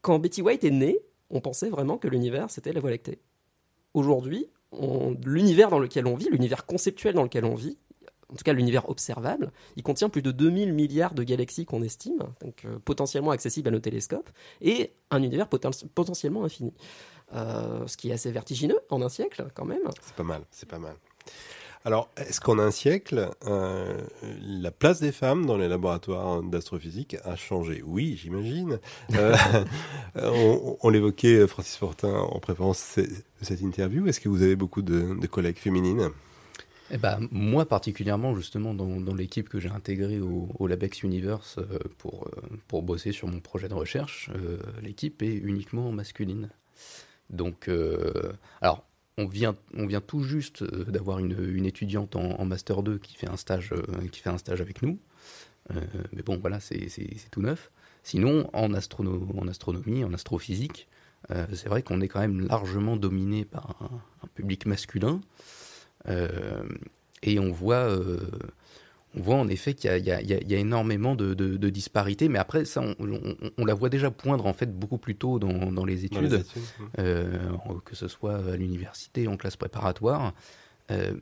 [0.00, 0.98] Quand Betty White est née,
[1.32, 3.18] on pensait vraiment que l'univers, c'était la Voie lactée.
[3.94, 4.48] Aujourd'hui,
[5.24, 7.76] l'univers dans lequel on vit, l'univers conceptuel dans lequel on vit,
[8.30, 12.20] en tout cas l'univers observable, il contient plus de 2000 milliards de galaxies qu'on estime,
[12.40, 14.30] donc euh, potentiellement accessibles à nos télescopes,
[14.62, 16.72] et un univers poten- potentiellement infini.
[17.34, 19.82] Euh, ce qui est assez vertigineux en un siècle, quand même.
[20.02, 20.94] C'est pas mal, c'est pas mal.
[21.84, 24.00] Alors, est-ce qu'en un siècle, euh,
[24.40, 27.82] la place des femmes dans les laboratoires d'astrophysique a changé?
[27.84, 28.78] Oui, j'imagine.
[29.16, 29.34] Euh,
[30.14, 33.00] on on l'évoquait, Francis Fortin, en préparant ce-
[33.40, 34.06] cette interview.
[34.06, 36.10] Est-ce que vous avez beaucoup de, de collègues féminines?
[36.90, 41.56] Eh ben, moi particulièrement, justement, dans, dans l'équipe que j'ai intégrée au, au Labex Universe
[41.58, 46.50] euh, pour, euh, pour bosser sur mon projet de recherche, euh, l'équipe est uniquement masculine.
[47.30, 47.70] Donc,
[48.60, 48.84] alors,
[49.18, 49.54] on vient,
[50.06, 54.20] tout juste euh, d'avoir une, étudiante en, Master 2 qui fait un stage, euh, qui
[54.20, 54.98] fait un stage avec nous.
[55.70, 55.80] Euh,
[56.12, 56.88] mais bon, voilà, c'est
[57.30, 57.70] tout neuf.
[58.02, 60.88] Sinon, en, astrono- en astronomie, en astrophysique,
[61.52, 65.20] c'est vrai qu'on est quand même largement dominé par un, public masculin.
[67.22, 67.96] Et on voit,
[69.14, 72.28] on voit en effet qu'il y, a- y y énormément de, de- de disparités.
[72.28, 75.38] Mais après, ça, on, on- on la voit déjà poindre en fait beaucoup plus tôt
[75.38, 76.60] dans, dans les dans les études,
[76.98, 77.38] euh,
[77.84, 80.34] que ce soit à l'université, en classe préparatoire.
[80.90, 81.14] Euh,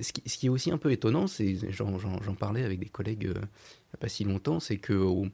[0.00, 1.98] ce, qui, ce qui est aussi un peu étonnant, c'est, j'en,
[2.34, 5.26] parlais avec des collègues euh, il n'y a pas si longtemps, c'est que au,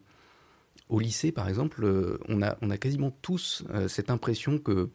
[0.89, 4.91] au lycée, par exemple, on, a, on a quasiment tous cette impression que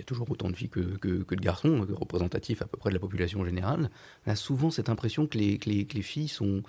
[0.00, 2.94] y a toujours autant de filles que, de garçons, euh, représentatifs à peu près de
[2.94, 3.90] la population générale.
[4.26, 6.62] On a souvent cette impression que les, les, filles sont,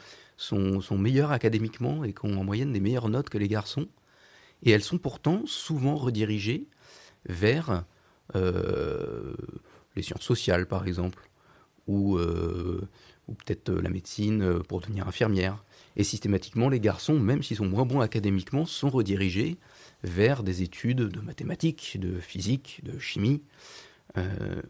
[0.97, 3.87] meilleures académiquement et qu'ont en moyenne des meilleures notes que les garçons.
[4.63, 6.67] Et elles sont pourtant souvent redirigées
[7.25, 7.85] vers
[8.35, 9.33] euh,
[9.95, 11.29] les sciences sociales, par exemple,
[11.87, 12.87] ou, euh,
[13.27, 15.63] ou peut-être la médecine pour devenir infirmière.
[15.95, 19.57] Et systématiquement, les garçons, même s'ils sont moins bons académiquement, sont redirigés
[20.03, 23.41] vers des études de mathématiques, de physique, de chimie.
[24.17, 24.61] Euh,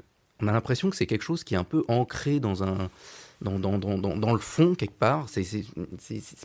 [0.42, 2.90] on a l'impression que c'est quelque chose qui est un peu ancré dans un
[3.42, 5.28] dans, dans, dans, dans, le fond quelque part.
[5.28, 5.66] C'est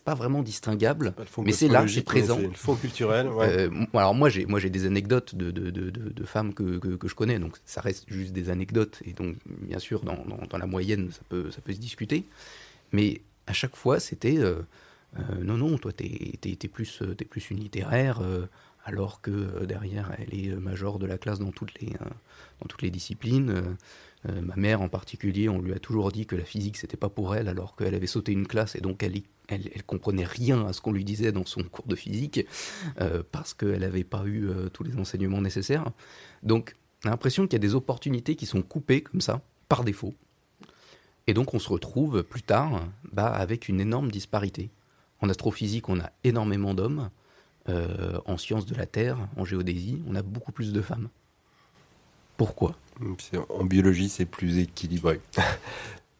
[0.05, 1.12] pas vraiment distinguable.
[1.12, 2.38] Pas Mais c'est là, c'est présent.
[2.40, 3.29] C'est le fond culturel.
[3.29, 3.46] ouais.
[3.49, 6.96] Euh, alors moi j'ai moi j'ai des anecdotes de, de, de, de- femmes que, que,
[6.96, 10.66] que je connais donc ça reste juste des anecdotes et donc bien sûr dans, la
[10.66, 12.25] moyenne ça peut ça peut se discuter
[12.92, 14.57] mais à chaque fois c'était euh,
[15.18, 18.20] euh, non non toi t'es t'es t'es plus t'es plus une littéraire
[18.87, 22.09] alors que euh, derrière elle est euh, major de la classe dans toutes les euh,
[22.61, 23.77] dans toutes les disciplines
[24.42, 27.37] ma mère en particulier on lui a toujours dit que la physique c'était pas pour
[27.37, 30.81] elle alors qu'elle avait sauté une classe et donc elle elle, comprenait rien à ce
[30.81, 32.44] qu'on lui disait dans son cours de physique
[33.31, 35.85] parce qu'elle n'avait pas eu tous les enseignements nécessaires.
[36.42, 39.85] Donc, on a l'impression qu'il y a des opportunités qui sont coupées comme ça, par
[39.85, 40.14] défaut.
[41.29, 44.70] Et donc, on se retrouve plus tard bah, avec une énorme disparité.
[45.20, 47.11] En astrophysique, on a énormément d'hommes.
[47.68, 51.09] Euh, en sciences de la Terre, en géodésie, on a beaucoup plus de femmes.
[52.37, 52.76] Pourquoi?
[53.48, 55.20] En biologie, c'est plus équilibré.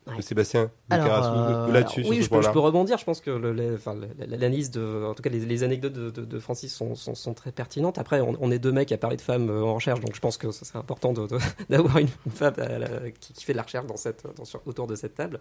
[0.09, 0.23] Ouais.
[0.23, 2.53] Sébastien, euh, vous- là-dessus, oui, je peux, je point-là.
[2.53, 2.97] peux rebondir.
[2.97, 6.73] Je pense que l'analyse de, en tout cas, les, les anecdotes de, de- de Francis
[6.73, 7.99] sont, sont- sont très pertinentes.
[7.99, 10.21] Après, on, on est deux mecs à parler de femmes euh, en recherche, donc je
[10.21, 11.12] pense que c'est important
[11.69, 14.87] d'avoir une, femme la- qui, qui fait de la recherche dans cette, dans- sur- autour
[14.87, 15.40] de cette table.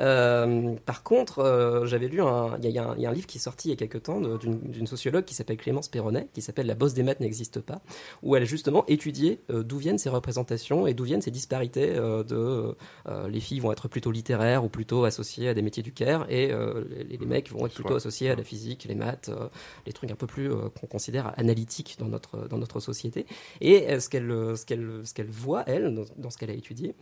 [0.00, 3.10] Euh, par contre, euh, j'avais lu un, il y, a- y un- il y a
[3.10, 5.88] un livre qui est sorti il y a quelques temps d'une sociologue qui s'appelle Clémence
[5.88, 7.80] Perronnet, qui s'appelle La bosse des maths n'existe pas,
[8.22, 11.94] où elle a justement étudié euh, d'où viennent ces représentations et d'où viennent ces disparités
[11.96, 12.76] euh, de
[13.08, 15.92] euh, les filles vont être plutôt plutôt littéraires ou plutôt associés à des métiers du
[15.92, 19.30] Caire, et euh, les, les mecs vont être plutôt associés à la physique, les maths,
[19.30, 19.48] euh,
[19.86, 23.24] les trucs un peu plus euh, qu'on considère analytiques dans notre, dans notre société.
[23.62, 26.94] Et ce qu'elle voit, elle, dans, dans ce qu'elle a étudié,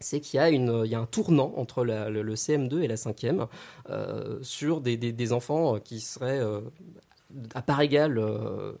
[0.00, 2.80] c'est qu'il y, a une- il y a un tournant entre la- le, le CM2
[2.82, 3.46] et la 5e
[3.90, 6.60] euh, sur des, des- des enfants qui seraient euh,
[7.54, 8.72] à part égale euh,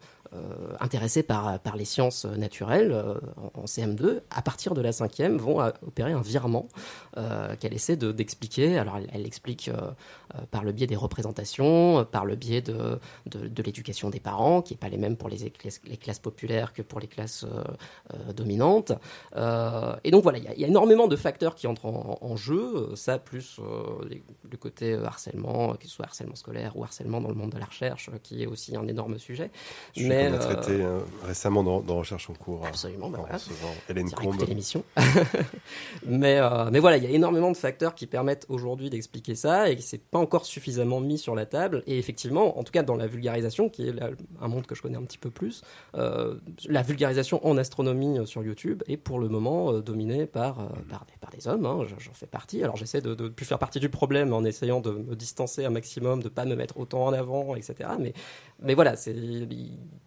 [0.80, 3.14] intéressés par, par les sciences naturelles euh,
[3.54, 6.68] en, en CM2, à partir de la 5e, vont euh, opérer un virement
[7.16, 8.78] euh, qu'elle essaie de- d'expliquer.
[8.78, 9.90] Alors elle, l'explique euh,
[10.34, 14.20] euh, par le biais des représentations, euh, par le biais de, de, de l'éducation des
[14.20, 17.06] parents, qui n'est pas les mêmes pour les, classes- les classes populaires que pour les
[17.06, 17.62] classes euh,
[18.14, 18.92] euh, dominantes.
[19.36, 21.86] Euh, et donc voilà, il y, a- il y a énormément de facteurs qui entrent
[21.86, 22.72] en, en jeu.
[22.92, 26.76] Euh, Ça, plus euh, les- le côté euh, harcèlement, euh, que ce soit harcèlement scolaire
[26.76, 29.50] ou harcèlement dans le monde de la recherche, euh, qui est aussi un énorme sujet.
[29.94, 32.64] Je suis Mais, qu'on a euh, traité euh, récemment dans, dans Recherche en cours.
[32.64, 33.38] euh, Absolument, bah en voilà.
[33.88, 34.40] Hélène Combe.
[34.48, 34.82] l'émission.
[36.06, 39.70] mais, euh, mais voilà, il y a énormément de facteurs qui permettent aujourd'hui d'expliquer ça
[39.70, 41.82] et qui c'est pas encore suffisamment mis sur la table.
[41.86, 44.10] Et effectivement, en tout cas dans la vulgarisation, qui est la-
[44.40, 45.62] un monde que je connais un petit peu plus,
[45.96, 46.34] euh,
[46.68, 50.64] la vulgarisation en astronomie euh, sur YouTube est pour le moment euh, dominée par, euh,
[50.88, 51.66] par, des, par des hommes.
[51.66, 51.84] hein.
[51.88, 52.62] J'en- J'en fais partie.
[52.62, 55.70] Alors j'essaie de ne plus faire partie du problème en essayant de me distancer un
[55.70, 57.88] maximum, de pas me mettre autant en avant, etc.
[57.98, 58.12] Mais,
[58.64, 59.14] mais voilà, c'est,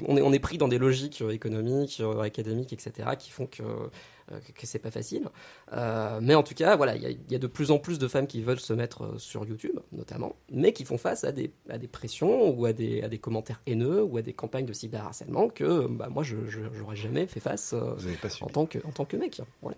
[0.08, 3.46] on, est, on est pris dans des logiques euh, économiques, euh, académiques, etc., qui font
[3.48, 5.30] que euh, que- que c'est pas facile.
[5.72, 7.80] Euh, mais en tout cas, voilà, il y, a- il y a de plus en
[7.80, 11.32] plus de femmes qui veulent se mettre sur YouTube, notamment, mais qui font face à
[11.32, 14.66] des, à des pressions ou à des, à des commentaires haineux ou à des campagnes
[14.66, 16.36] de cyberharcèlement que bah, moi, je
[16.74, 17.96] j'aurais jamais fait face euh,
[18.42, 19.42] en, tant que, en tant que mec.
[19.62, 19.78] Voilà.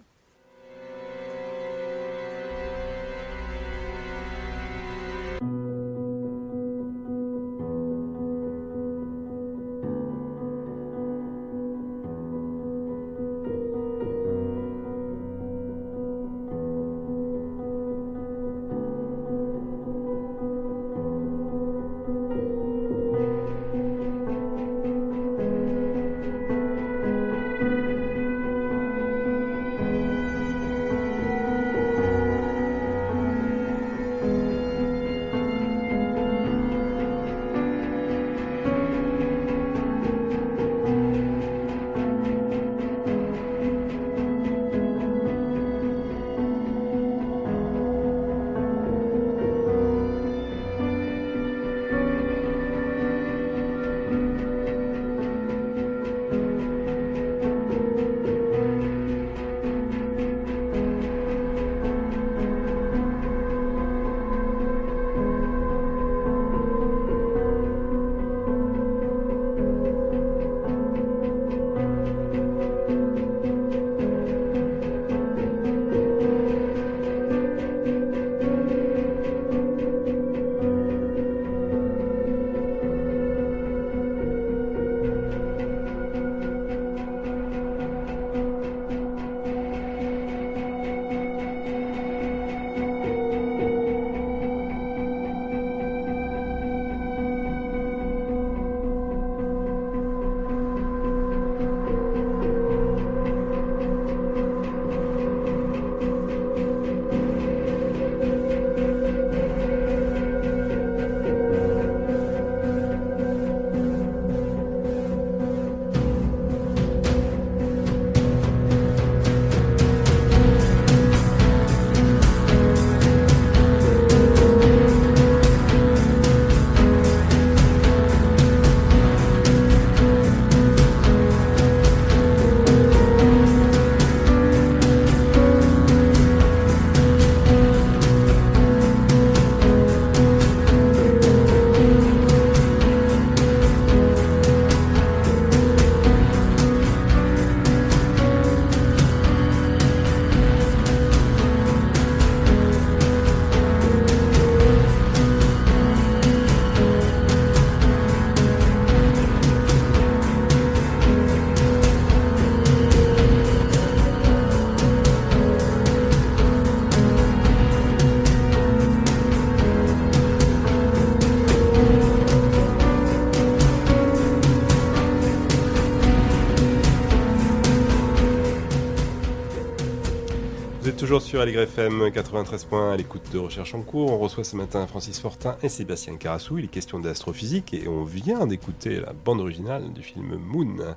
[181.19, 184.11] Toujours sur LGFM 93 points à l'écoute de Recherche en cours.
[184.11, 186.57] On reçoit ce matin Francis Fortin et Sébastien Carassou.
[186.57, 190.95] Il est question d'astrophysique et on vient d'écouter la bande originale du film Moon.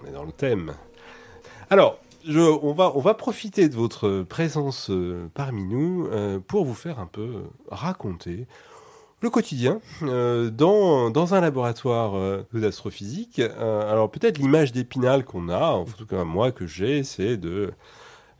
[0.00, 0.74] On est dans le thème.
[1.70, 1.98] Alors,
[2.28, 7.42] on, va, profiter de votre présence euh, parmi nous euh, pour vous faire un peu
[7.70, 8.46] raconter
[9.20, 13.40] le quotidien euh, dans, un laboratoire d'astrophysique.
[13.40, 17.72] Alors peut-être l'image d'épinal qu'on a, en tout cas moi que j'ai, c'est de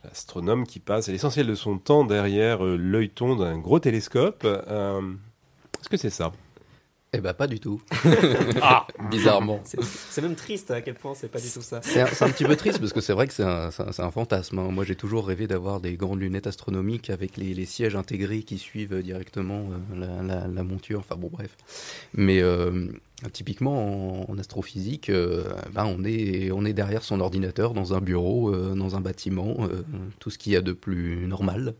[0.03, 4.41] l'astronome qui passe l'essentiel de son temps derrière euh, l'œilleton d'un gros télescope.
[4.45, 5.01] Euh,
[5.79, 6.31] Est-ce que c'est ça?
[7.11, 7.81] Eh ben pas du tout.
[8.61, 9.61] Ah Bizarrement.
[9.63, 11.81] C'est même triste à quel point c'est pas du tout ça.
[11.81, 13.71] C'est un, petit peu triste parce que c'est vrai que c'est un,
[14.11, 14.59] fantasme.
[14.59, 14.67] hein.
[14.69, 18.59] Moi, j'ai toujours rêvé d'avoir des grandes lunettes astronomiques avec les, les sièges intégrés qui
[18.59, 20.99] suivent directement euh, la, la- la monture.
[20.99, 21.55] Enfin bon, bref.
[22.13, 22.87] Mais euh,
[23.33, 25.43] typiquement en, en astrophysique, euh,
[25.73, 29.55] ben, on, est, on est derrière son ordinateur dans un bureau, euh, dans un bâtiment,
[29.61, 29.81] euh,
[30.19, 31.73] tout ce qu'il y a de plus normal.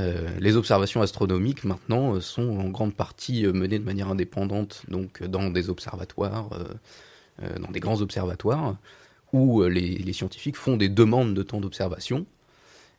[0.00, 4.82] Euh, les observations astronomiques maintenant euh, sont en grande partie euh, menées de manière indépendante,
[4.88, 6.50] donc dans des observatoires,
[7.58, 8.76] dans des grands observatoires,
[9.32, 12.26] où les, les scientifiques font des demandes de temps d'observation,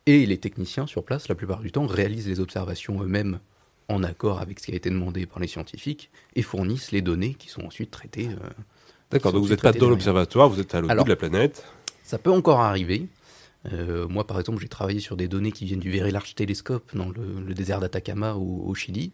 [0.07, 3.39] et les techniciens sur place, la plupart du temps, réalisent les observations eux-mêmes
[3.87, 7.35] en accord avec ce qui a été demandé par les scientifiques, et fournissent les données
[7.35, 8.29] qui sont ensuite traitées.
[9.11, 11.63] D'accord, donc vous n'êtes pas dans l'observatoire, vous êtes à l'autre bout de la planète.
[12.03, 13.07] ça peut encore arriver.
[13.71, 16.95] Euh, moi, par exemple, j'ai travaillé sur des données qui viennent du Very Large Telescope
[16.95, 19.13] dans le, désert d'Atacama au, au Chili.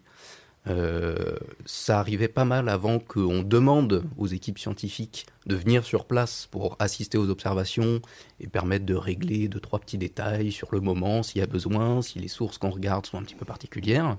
[0.70, 6.48] Euh, ça arrivait pas mal avant qu'on demande aux équipes scientifiques de venir sur place
[6.52, 8.02] pour assister aux observations
[8.42, 12.02] et permettre de régler deux, trois petits détails sur le moment, s'il y a besoin,
[12.02, 14.18] si les sources qu'on regarde sont un petit peu particulières.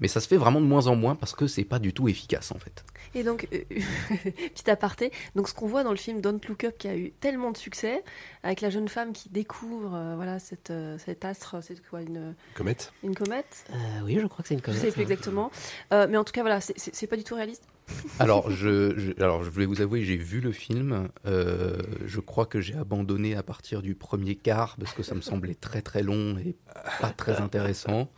[0.00, 2.08] Mais ça se fait vraiment de moins en moins parce que c'est pas du tout
[2.08, 2.84] efficace en fait.
[3.14, 3.58] Et donc, euh,
[4.54, 7.12] petit aparté, donc ce qu'on voit dans le film Don't Look Up qui a eu
[7.20, 8.02] tellement de succès,
[8.42, 12.34] avec la jeune femme qui découvre euh, voilà, cette, euh, cet astre, c'est quoi, une,
[12.54, 13.74] Comète une comète Euh,
[14.04, 14.80] oui, je crois que c'est une Je comète.
[14.80, 15.50] sais plus exactement.
[15.92, 17.64] Euh, mais en tout cas, voilà, c'est- pas du tout réaliste.
[18.20, 21.08] Alors je, je- alors, je voulais vous avouer, j'ai vu le film.
[21.26, 21.76] euh,
[22.06, 25.56] je crois que j'ai abandonné à partir du premier quart parce que ça me semblait
[25.56, 26.54] très très long et
[27.00, 28.08] pas très intéressant.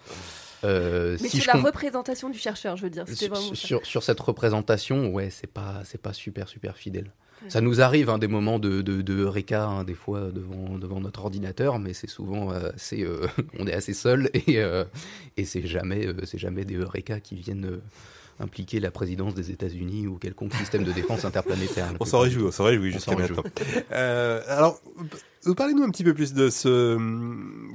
[0.64, 3.04] Euh, Mais si c'est je la représentation du chercheur, je veux dire.
[3.08, 7.10] Sur, sur, sur cette représentation, ouais, c'est pas c'est pas super super fidèle.
[7.48, 11.78] Ça nous arrive hein, des moments de, de, hein, des fois devant, devant notre ordinateur,
[11.78, 13.26] mais c'est souvent euh, assez, euh,
[13.58, 14.84] on est assez seul et, euh,
[15.36, 17.82] et c'est jamais, euh, c'est jamais des eureka qui viennent euh,
[18.40, 21.92] impliquer la présidence des États-Unis ou quelconque système de défense interplanétaire.
[21.92, 23.42] la On s'en réjouit, on s'en réjouit jusqu'à maintenant.
[23.92, 24.80] Euh, alors,
[25.56, 26.96] parlez-nous un petit peu plus de ce,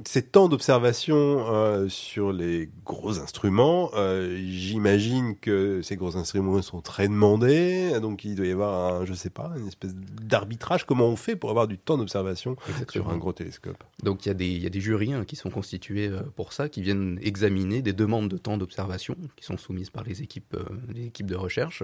[0.06, 3.90] ces temps d'observation euh, sur les gros instruments.
[3.94, 9.04] Euh, J'imagine que ces gros instruments sont très demandés, donc il doit y avoir, un,
[9.04, 10.86] je sais pas, une espèce d'arbitrage.
[10.86, 12.56] Comment on fait pour avoir du temps d'observation
[12.90, 13.82] sur un gros télescope?
[14.02, 16.22] Donc il y, a des- il y a des jurys hein, qui sont constitués euh,
[16.36, 20.22] pour ça, qui viennent examiner des demandes de temps d'observation qui sont soumises par les
[20.22, 20.64] équipes, euh,
[20.94, 21.82] les équipes de recherche.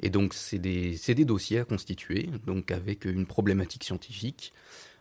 [0.00, 4.52] Et donc c'est des, des dossiers à constituer, donc avec une problématique scientifique,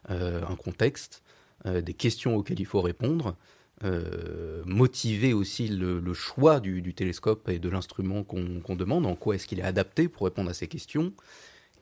[0.10, 1.22] un contexte,
[1.66, 3.36] euh, des questions auxquelles il faut répondre,
[3.84, 9.46] euh, motiver aussi le, choix du, télescope et de l'instrument qu'on demande, en quoi est-ce
[9.46, 11.14] qu'il est adapté pour répondre à ces questions,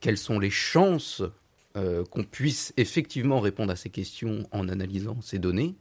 [0.02, 1.24] quelles sont les chances
[1.78, 5.76] euh, qu'on puisse effectivement répondre à ces questions en analysant ces données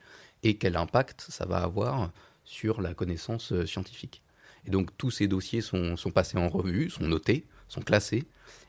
[0.45, 2.13] et quel impact ça va avoir
[2.45, 4.23] sur la connaissance euh, scientifique.
[4.67, 8.25] Et donc tous ces dossiers sont passés en revue, sont notés, sont classés,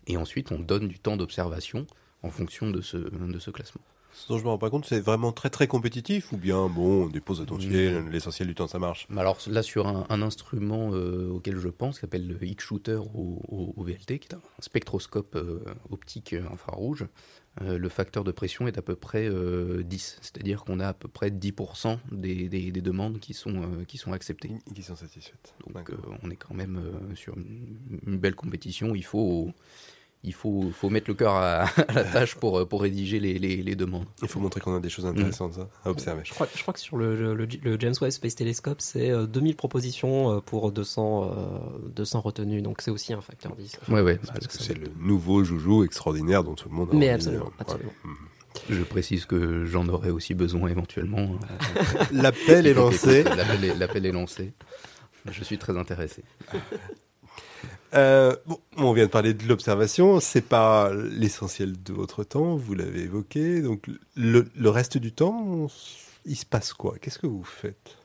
[0.08, 1.86] et ensuite on donne du temps d'observation
[2.26, 3.82] en fonction de ce, de ce classement.
[4.18, 7.08] Ce dont je me rends pas compte, c'est vraiment très très compétitif ou bien, bon,
[7.08, 7.70] des pauses attention,
[8.10, 9.08] l'essentiel du temps ça marche.
[9.18, 13.42] Alors là, sur un, un instrument euh, auquel je pense, qui s'appelle le X-Shooter au,
[13.50, 15.60] au- au VLT, qui est un spectroscope euh,
[15.92, 17.06] optique euh, infrarouge,
[17.62, 20.20] euh, le facteur de pression est d'à peu près euh, 10.
[20.22, 24.14] C'est-à-dire qu'on a à peu près 10% des, des- des demandes qui sont, qui sont
[24.14, 24.52] acceptées.
[24.74, 25.54] Qui sont satisfaites.
[25.68, 25.92] Donc
[26.24, 26.82] on est quand même
[27.16, 28.96] sur une, une belle compétition.
[28.96, 29.52] Il faut,
[30.26, 33.40] il faut, faut mettre le cœur à, à la tâche pour, euh, pour rédiger les,
[33.40, 34.06] les- les demandes.
[34.22, 36.22] Il faut montrer qu'on a des choses intéressantes hein, à observer.
[36.26, 39.26] Je crois, je crois que sur le, le- le James Webb Space Telescope, c'est euh,
[39.28, 42.62] 2000 propositions euh, pour 200, euh, 200 retenues.
[42.62, 43.80] Donc c'est aussi un facteur 10.
[43.90, 44.20] Ouais, ouais.
[44.28, 47.46] Parce que c'est le nouveau joujou extraordinaire dont tout le monde a Mais envie, absolument,
[47.46, 47.92] euh, absolument.
[48.04, 48.12] ouais.
[48.70, 51.30] Je précise que j'en aurais aussi besoin éventuellement.
[52.12, 53.20] L'appel est lancé.
[53.20, 54.54] écoute, L'appel est, l'appel est lancé.
[55.30, 56.24] Je suis très intéressé.
[57.96, 62.74] Euh, bon, on vient de parler de l'observation, c'est pas l'essentiel de votre temps, vous
[62.74, 63.62] l'avez évoqué.
[63.62, 65.68] Donc le, reste du temps,
[66.26, 66.96] il se passe quoi?
[67.00, 67.98] Qu'est-ce que vous faites?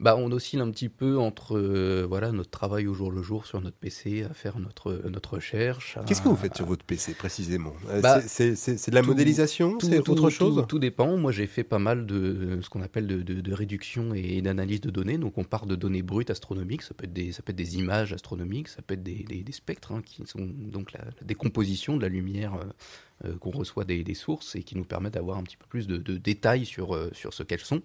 [0.00, 3.44] Bah, on oscille un petit peu entre euh, voilà notre travail au jour le jour
[3.46, 5.98] sur notre PC, à faire notre, notre recherche.
[5.98, 7.74] à- Qu'est-ce que vous faites sur votre PC précisément?
[7.90, 8.54] Euh, Bah, c'est-
[8.90, 10.64] de la tout- modélisation C'est autre tout- chose?
[10.66, 11.16] tout, dépend.
[11.18, 14.80] Moi, j'ai fait pas mal de ce qu'on appelle de, de- de réduction et d'analyse
[14.80, 15.18] de données.
[15.18, 16.82] Donc, on part de données brutes astronomiques.
[16.82, 19.42] Ça peut être des, ça peut être des images astronomiques, ça peut être des, des-
[19.42, 23.50] des spectres, hein, qui sont donc la, la décomposition de la lumière euh, euh, qu'on
[23.50, 26.16] reçoit des, des sources et qui nous permettent d'avoir un petit peu plus de, de
[26.16, 27.82] détails sur, euh, sur ce qu'elles sont.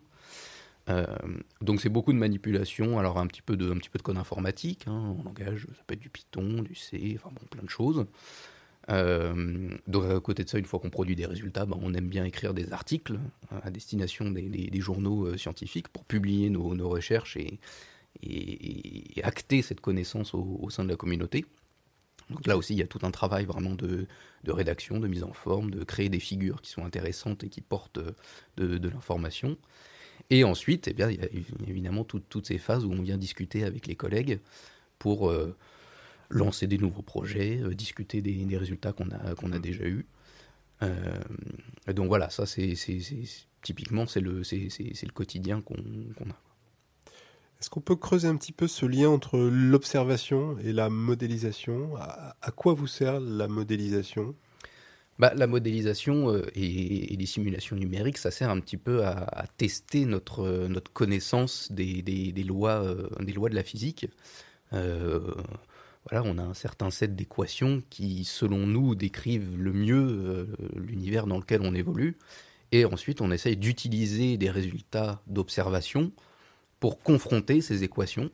[0.90, 1.06] Euh,
[1.62, 4.18] donc c'est beaucoup de manipulation, alors un petit peu de, un petit peu de code
[4.18, 7.70] informatique, hein, en langage, ça peut être du Python, du C, enfin bon, plein de
[7.70, 8.06] choses.
[8.90, 12.08] Euh, donc à côté de ça, une fois qu'on produit des résultats, ben, on aime
[12.08, 13.20] bien écrire des articles
[13.64, 17.60] à destination des, journaux euh, scientifiques pour publier nos, recherches et,
[19.24, 21.46] acter cette connaissance au, sein de la communauté.
[22.30, 24.08] Donc là aussi, il y a tout un travail vraiment de,
[24.48, 27.98] rédaction, de mise en forme, de créer des figures qui sont intéressantes et qui portent
[27.98, 29.58] euh, de l'information.
[30.30, 31.30] Et ensuite, eh bien, il y a
[31.68, 34.40] évidemment tout- toutes ces phases où on vient discuter avec les collègues
[35.00, 35.56] pour euh,
[36.30, 40.06] lancer des nouveaux projets, euh, discuter des, des résultats qu'on a, qu'on a déjà eus.
[40.84, 41.20] Euh,
[41.94, 42.74] donc voilà, ça c'est
[43.62, 44.42] typiquement c'est le,
[45.14, 46.36] quotidien qu'on a.
[47.60, 51.96] Est-ce qu'on peut creuser un petit peu ce lien entre l'observation et la modélisation?
[51.98, 54.36] À, à quoi vous sert la modélisation?
[55.18, 60.06] Bah, la modélisation euh, et, les simulations numériques, ça sert un petit peu à, tester
[60.06, 64.08] notre, euh, notre connaissance des, des- lois, euh, des lois de la physique.
[64.72, 71.38] Voilà, on a un certain set d'équations qui, selon nous, décrivent le mieux l'univers dans
[71.40, 72.18] lequel on évolue.
[72.72, 76.12] Et ensuite, on essaye d'utiliser des résultats d'observation
[76.80, 78.30] pour confronter ces équations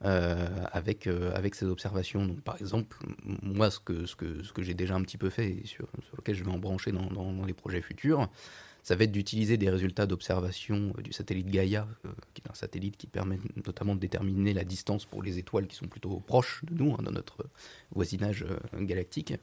[0.00, 2.26] avec, euh, avec ces observations.
[2.26, 2.96] Donc, par exemple,
[3.42, 5.86] moi, ce que, ce que, ce que j'ai déjà un petit peu fait et sur,
[6.16, 8.28] lequel je vais en brancher dans, dans, les projets futurs,
[8.82, 12.54] ça va être d'utiliser des résultats d'observation euh, du satellite Gaia, euh, qui est un
[12.54, 16.62] satellite qui permet notamment de déterminer la distance pour les étoiles qui sont plutôt proches
[16.64, 17.46] de nous, hein, dans notre
[17.90, 19.34] voisinage euh, galactique,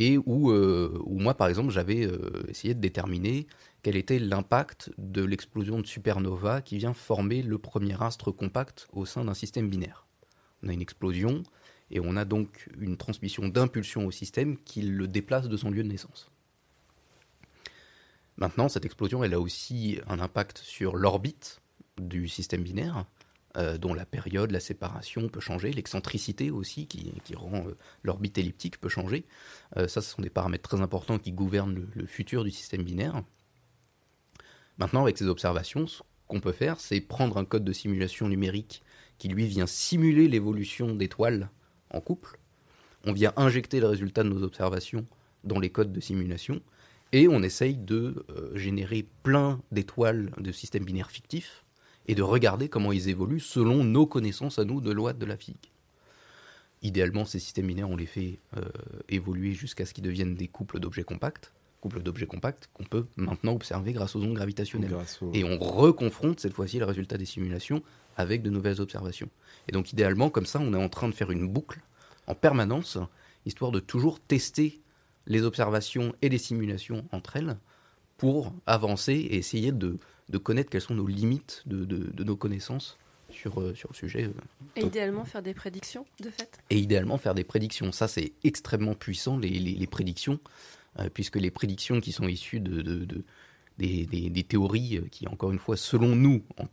[0.00, 3.46] et où, euh, où moi, par exemple, j'avais euh, essayé de déterminer
[3.82, 9.06] quel était l'impact de l'explosion de supernova qui vient former le premier astre compact au
[9.06, 10.06] sein d'un système binaire?
[10.62, 11.42] On a une explosion
[11.90, 15.82] et on a donc une transmission d'impulsion au système qui le déplace de son lieu
[15.82, 16.30] de naissance.
[18.36, 21.60] Maintenant, cette explosion, elle a aussi un impact sur l'orbite
[21.98, 23.04] du système binaire,
[23.56, 28.80] euh, dont la période, la séparation peut changer, l'excentricité aussi, qui, rend euh, l'orbite elliptique
[28.80, 29.26] peut changer.
[29.76, 33.22] Euh, ça, ce sont des paramètres très importants qui gouvernent le futur du système binaire.
[34.80, 38.82] Maintenant, avec ces observations, ce qu'on peut faire, c'est prendre un code de simulation numérique
[39.18, 41.50] qui, lui, vient simuler l'évolution d'étoiles
[41.90, 42.38] en couple.
[43.04, 45.04] On vient injecter le résultat de nos observations
[45.44, 46.62] dans les codes de simulation
[47.12, 51.66] et on essaye de euh, générer plein d'étoiles de systèmes binaires fictifs
[52.08, 55.36] et de regarder comment ils évoluent selon nos connaissances à nous de lois de la
[55.36, 55.72] physique.
[56.80, 58.62] Idéalement, ces systèmes binaires, on les fait euh,
[59.10, 63.54] évoluer jusqu'à ce qu'ils deviennent des couples d'objets compacts, couples d'objets compacts qu'on peut maintenant
[63.54, 64.90] observer grâce aux ondes gravitationnelles.
[65.32, 67.82] Et on reconfronte cette fois-ci le résultat des simulations
[68.16, 69.28] avec de nouvelles observations.
[69.68, 71.80] Et donc idéalement, comme ça, on est en train de faire une boucle
[72.26, 72.98] en permanence,
[73.46, 74.80] histoire de toujours tester
[75.26, 77.56] les observations et les simulations entre elles
[78.18, 79.96] pour avancer et essayer de,
[80.28, 82.98] de connaître quelles sont nos limites de, de- de nos connaissances
[83.30, 84.24] sur, euh, sur le sujet.
[84.24, 84.32] euh.
[84.76, 86.58] Et idéalement, faire des prédictions, de fait?
[86.68, 87.92] Et idéalement faire des prédictions.
[87.92, 90.38] Ça, c'est extrêmement puissant, les, les- les prédictions,
[91.14, 93.24] puisque les prédictions qui sont issues de, de- de-
[93.78, 96.66] des, des- des théories euh, qui, encore une fois, selon nous, en-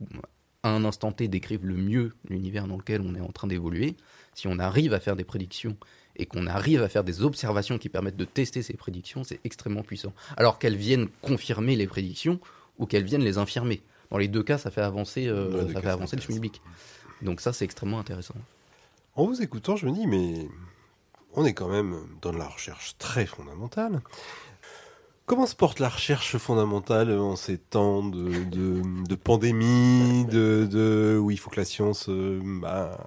[0.64, 3.96] à un instant T, décrivent le mieux l'univers dans lequel on est en train d'évoluer,
[4.34, 5.78] si on arrive à faire des prédictions
[6.18, 9.84] et qu'on arrive à faire des observations qui permettent de tester ces prédictions, c'est extrêmement
[9.84, 10.14] puissant.
[10.36, 12.40] Alors qu'elles viennent confirmer les prédictions
[12.80, 13.82] ou qu'elles viennent les infirmer.
[14.10, 16.62] Dans les deux cas, ça fait avancer, euh, ça fait avancer le schmilblick.
[17.22, 18.36] Donc ça, c'est extrêmement intéressant.
[19.16, 20.48] En vous écoutant, je me dis, mais
[21.38, 24.02] on est quand même dans de la recherche très fondamentale.
[25.28, 31.32] Comment se porte la recherche fondamentale en ces temps de, de, pandémie, de, de- où
[31.32, 32.98] il faut que la science euh, bah,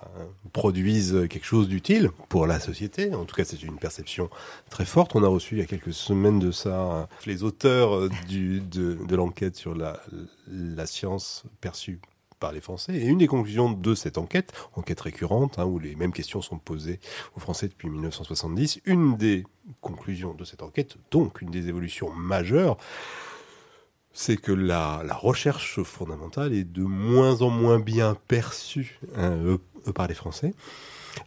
[0.52, 3.14] produise quelque chose d'utile pour la société?
[3.14, 4.28] En tout cas, c'est une perception
[4.68, 5.16] très forte.
[5.16, 8.98] On a reçu il y a quelques semaines de ça les auteurs euh, du, de,
[9.02, 10.00] de l'enquête sur la,
[10.46, 12.00] la science perçue
[12.40, 12.94] par les Français.
[12.94, 16.58] Et une des conclusions de cette enquête, enquête récurrente, hein, où les mêmes questions sont
[16.58, 16.98] posées
[17.36, 19.44] aux Français depuis 1970, une des
[19.80, 22.76] conclusions de cette enquête, donc une des évolutions majeures,
[24.12, 29.92] c'est que la, recherche fondamentale est de moins en moins bien perçue hein, euh, euh,
[29.92, 30.54] par les Français,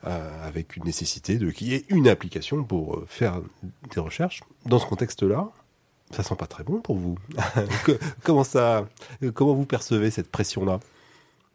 [0.06, 3.42] euh, avec une nécessité de qu'il y ait une application pour faire
[3.94, 4.42] des recherches.
[4.66, 5.50] Dans ce contexte-là,
[6.12, 7.18] ça sent pas très bon pour vous.
[8.24, 8.88] Comment ça,
[9.34, 10.80] comment vous percevez cette pression-là?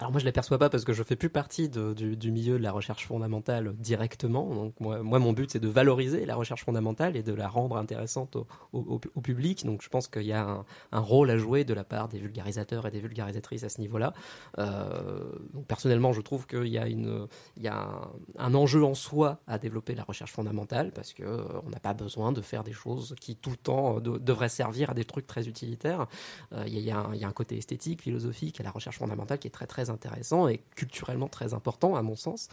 [0.01, 2.71] Alors moi je l'aperçois pas parce que je fais plus partie du, milieu de la
[2.71, 4.47] recherche fondamentale directement.
[4.55, 8.37] Donc moi, mon but c'est de valoriser la recherche fondamentale et de la rendre intéressante
[8.73, 9.67] au, public.
[9.67, 12.87] Donc je pense qu'il y a un, rôle à jouer de la part des vulgarisateurs
[12.87, 14.13] et des vulgarisatrices à ce niveau-là.
[14.59, 15.33] Euh,
[15.67, 18.01] personnellement je trouve qu'il y a,
[18.39, 21.95] un, enjeu en soi à développer la recherche fondamentale parce que euh, on n'a pas
[21.95, 25.05] besoin de faire des choses qui tout le temps euh, de- devraient servir à des
[25.05, 26.07] trucs très utilitaires.
[26.53, 29.41] Euh, Il y, a- il y a un côté esthétique, philosophique à la recherche fondamentale
[29.41, 32.49] qui est très très intéressant et culturellement très important à mon sens.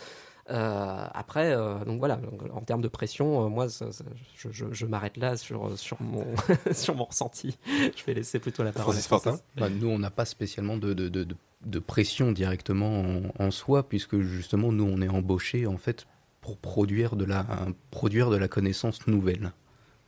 [0.51, 4.03] Euh, après, euh, donc voilà, donc, en termes de pression, euh, moi, ça- ça-
[4.37, 6.23] je, je- je m'arrête là sur, sur, mon,
[6.71, 7.57] sur mon ressenti.
[7.67, 8.93] Je vais laisser plutôt la parole.
[8.93, 9.43] Francis à Francis.
[9.55, 14.19] Bah, nous, on n'a pas spécialement de, de, de, pression directement en, en soi, puisque
[14.19, 16.05] justement, nous, on est embauchés en fait
[16.41, 17.43] pour produire de la,
[17.89, 19.51] produire de la connaissance nouvelle.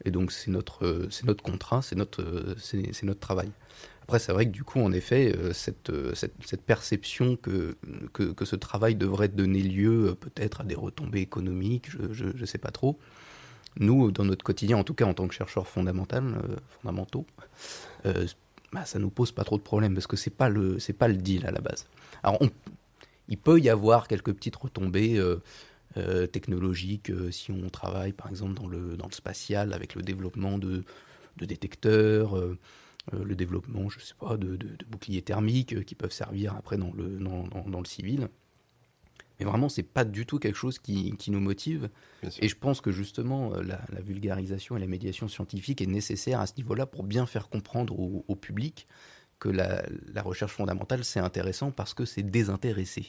[0.05, 3.49] Et donc, c'est notre, euh, c'est notre contrat, c'est notre, euh, c'est notre travail.
[4.07, 7.75] Après, c'est vrai que du coup, en effet, euh, cette, euh, cette, cette perception que,
[8.13, 12.57] que, ce travail devrait donner lieu euh, peut-être à des retombées économiques, je ne sais
[12.57, 12.97] pas trop.
[13.75, 17.25] Nous, dans notre quotidien, en tout cas en tant que chercheurs fondamentaux,
[18.05, 18.25] euh,
[18.71, 21.45] bah, ça nous pose pas trop de problèmes parce que c'est pas pas le deal
[21.45, 21.85] à la base.
[22.23, 22.39] Alors
[23.27, 25.21] il peut y avoir quelques petites retombées
[26.31, 30.83] technologiques si on travaille par exemple dans le dans le spatial avec le développement de,
[31.37, 32.35] de détecteurs,
[33.13, 36.77] le développement je sais pas de, de- de boucliers thermiques euh, qui peuvent servir après
[36.77, 38.27] dans le dans, dans- dans le civil.
[39.39, 41.89] Mais vraiment, c'est pas du tout quelque chose qui, qui nous motive.
[42.41, 46.39] Et je pense que justement, euh, la, la vulgarisation et la médiation scientifique est nécessaire
[46.39, 48.87] à ce niveau-là pour bien faire comprendre au, au public
[49.37, 53.05] que la, la recherche fondamentale, c'est intéressant parce que c'est désintéressé.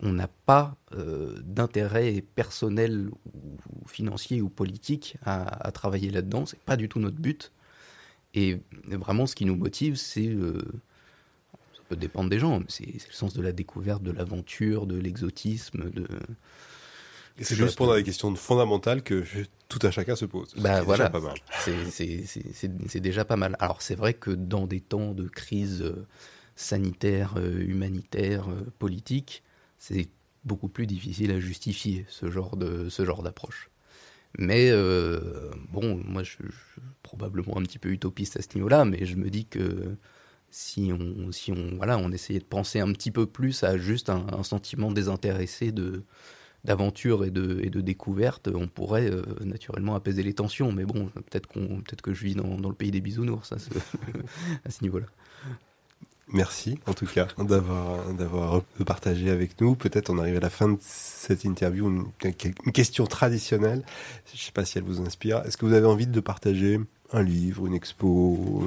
[0.00, 6.46] On n'a pas euh, d'intérêt personnel ou financier ou politique à, à travailler là-dedans.
[6.46, 7.52] C'est pas du tout notre but.
[8.34, 10.58] Et vraiment, ce qui nous motive, c'est euh,
[11.74, 14.86] ça peut dépendre des gens, mais c'est c'est le sens de la découverte, de l'aventure,
[14.86, 16.06] de l'exotisme, de
[17.38, 19.24] Et c'est Juste- répondre à des questions fondamentales que
[19.68, 20.54] tout un chacun se pose.
[20.56, 21.08] Bah, qui est voilà.
[21.08, 21.36] déjà pas mal.
[21.64, 23.56] C'est- c'est- c'est c'est- c'est déjà pas mal.
[23.58, 26.06] Alors c'est vrai que dans des temps de crise euh,
[26.56, 28.46] sanitaire, euh, humanitaire,
[28.78, 29.42] politique,
[29.78, 30.08] c'est
[30.44, 33.68] beaucoup plus difficile à justifier ce genre de ce genre d'approche.
[34.38, 39.04] Mais euh, bon, moi je, je probablement un petit peu utopiste à ce niveau-là, mais
[39.04, 39.96] je me dis que
[40.50, 44.10] si on si on voilà, on essayait de penser un petit peu plus à juste
[44.10, 46.04] un, sentiment désintéressé de
[46.64, 50.72] d'aventure et de, et de découverte, on pourrait euh, naturellement apaiser les tensions.
[50.72, 53.58] Mais bon, peut-être qu'on, peut-être que je vis dans, dans le pays des bisounours à
[53.58, 53.70] ce
[54.82, 55.06] niveau-là.
[56.28, 59.74] Merci en tout cas d'avoir d'avoir partagé avec nous.
[59.74, 62.32] Peut-être on arrive à la fin de cette interview une,
[62.72, 63.82] question traditionnelle.
[64.32, 65.42] Je sais pas si elle vous inspire.
[65.44, 66.80] Est-ce que vous avez envie de partager
[67.12, 68.64] un livre, une expo,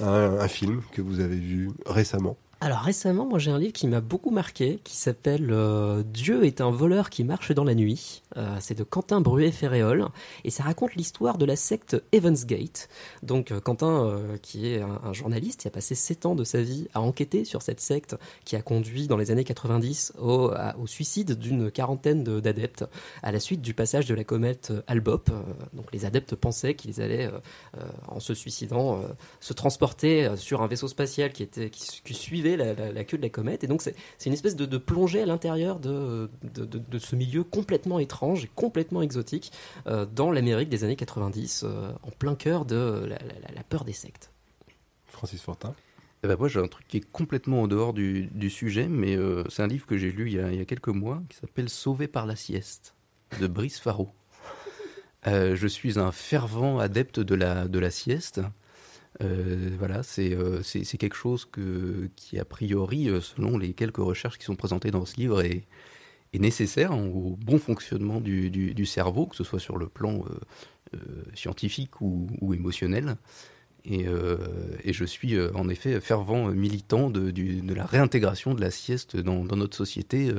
[0.00, 2.36] un film que vous avez vu récemment?
[2.62, 6.60] Alors récemment, moi j'ai un livre qui m'a beaucoup marqué, qui s'appelle euh, Dieu est
[6.60, 8.20] un voleur qui marche dans la nuit.
[8.36, 10.08] Euh, c'est de Quentin Bruet-Ferréol
[10.44, 12.90] et ça raconte l'histoire de la secte Evans Gate.
[13.22, 16.86] Donc euh, Quentin, qui est un, journaliste, qui a passé sept ans de sa vie
[16.92, 20.52] à enquêter sur cette secte qui a conduit dans les années 90 au,
[20.84, 22.84] suicide d'une quarantaine de- d'adeptes
[23.22, 25.30] à la suite du passage de la comète Albop.
[25.72, 27.30] Donc les adeptes pensaient qu'ils allaient,
[28.08, 29.00] en se suicidant,
[29.40, 33.22] se transporter sur un vaisseau spatial qui, était, qui suivait la, la- la queue de
[33.22, 33.64] la comète.
[33.64, 36.98] Et donc c'est c'est une espèce de, de plongée à l'intérieur de, de, de- de
[36.98, 39.52] ce milieu complètement étrange et complètement exotique
[39.86, 43.84] euh, dans l'Amérique des années 90, euh, en plein cœur de la, la- la peur
[43.84, 44.30] des sectes.
[45.06, 45.74] Francis Fortin.
[46.22, 49.16] Eh ben, moi, j'ai un truc qui est complètement en dehors du, du sujet, mais
[49.16, 51.22] euh, c'est un livre que j'ai lu il y, a, il y a quelques mois
[51.30, 52.94] qui s'appelle Sauvé par la sieste
[53.40, 54.10] de Brice Faro.
[55.26, 58.40] Euh, je suis un fervent adepte de la, de la sieste.
[59.22, 63.98] Euh, voilà, c'est euh, c'est quelque chose que, qui, a priori, euh, selon les quelques
[63.98, 65.66] recherches qui sont présentées dans ce livre, est,
[66.32, 70.24] nécessaire au bon fonctionnement du, du, cerveau, que ce soit sur le plan
[71.34, 73.16] scientifique ou, émotionnel.
[73.84, 79.42] Et, je suis en effet fervent militant de, de la réintégration de la sieste dans,
[79.42, 80.32] notre société,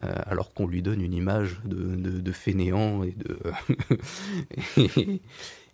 [0.00, 3.38] alors qu'on lui donne une image de, de, fainéant et de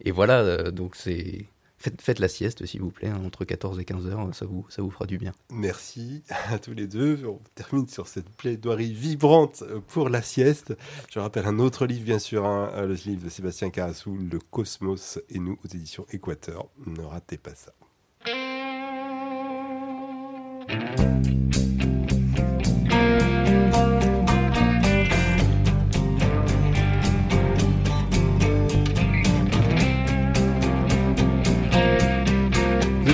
[0.04, 0.72] et, voilà.
[0.72, 1.46] donc c'est
[1.78, 4.82] faites, la sieste s'il vous plaît hein, entre 14 et 15 heures, ça vous ça
[4.82, 5.32] vous fera du bien.
[5.50, 7.24] Merci à tous les deux.
[7.26, 10.74] On termine sur cette plaidoirie vibrante pour la sieste.
[11.10, 15.20] Je rappelle un autre livre, bien sûr, hein, le livre de Sébastien Carassou, Le Cosmos
[15.28, 16.68] et nous, aux éditions Équateur.
[16.86, 17.72] Ne ratez pas ça.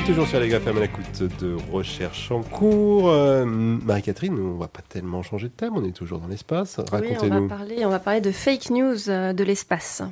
[0.06, 3.08] Toujours sur les GAFAM à l'écoute de recherche en cours.
[3.08, 6.76] Euh, Marie-Catherine, on va pas tellement changer de thème, on est toujours dans l'espace.
[6.78, 7.48] Oui, on va, Racontez-nous.
[7.48, 10.02] parler, on va parler de fake news euh, de l'espace.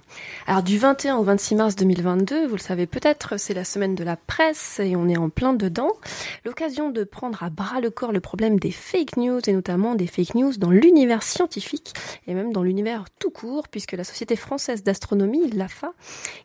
[0.46, 4.02] Alors du 21 au 26 mars 2022, vous le savez peut-être, c'est la semaine de
[4.02, 5.92] la presse et on est en plein dedans.
[6.46, 10.06] L'occasion de prendre à bras le corps le problème des fake news et notamment des
[10.06, 11.92] fake news dans l'univers scientifique
[12.26, 15.92] et même dans l'univers tout court puisque la Société française d'astronomie, l'AFA,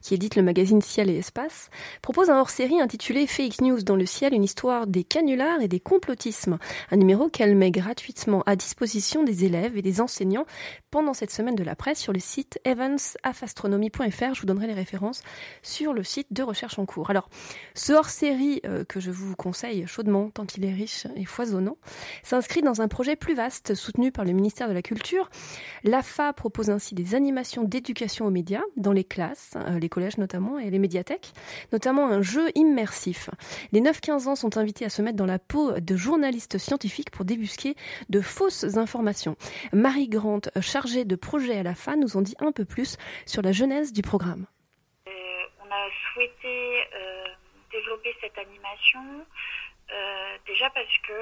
[0.02, 1.70] qui édite le magazine Ciel et Espace,
[2.02, 5.80] propose un hors-série intitulé Fake News dans le ciel, une histoire des canulars et des
[5.80, 6.58] complotismes.
[6.90, 10.48] Un numéro qu'elle met gratuitement à disposition des élèves et des enseignants
[10.90, 14.34] pendant cette semaine de la presse sur le site evansafastronomie.fr.
[14.34, 15.22] Je vous donnerai les références
[15.62, 17.12] sur le site de recherche en cours.
[17.12, 17.30] Alors,
[17.76, 21.78] ce hors-série euh, que je vous conseille chaudement, tant il est riche et foisonnant,
[22.24, 25.30] s'inscrit dans un projet plus vaste soutenu par le ministère de la Culture.
[25.84, 30.58] L'AFA propose ainsi des animations d'éducation aux médias dans les classes, euh, les collèges notamment,
[30.58, 31.34] et les médiathèques,
[31.72, 33.27] notamment un jeu immersif.
[33.72, 37.26] Les 9-15 ans sont invités à se mettre dans la peau de journalistes scientifiques pour
[37.26, 37.76] débusquer
[38.10, 39.36] de fausses informations.
[39.74, 43.52] Marie Grant, chargée de projet à l'AFA, nous en dit un peu plus sur la
[43.52, 44.46] genèse du programme.
[45.08, 45.12] Euh,
[45.60, 47.26] on a souhaité euh,
[47.72, 49.26] développer cette animation
[49.92, 51.14] euh, déjà parce que,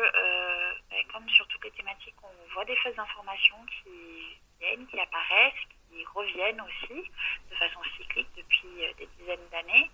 [0.89, 5.65] ben, comme sur toutes les thématiques, on voit des fausses informations qui viennent, qui apparaissent,
[5.89, 7.09] qui reviennent aussi
[7.51, 9.89] de façon cyclique depuis des dizaines d'années,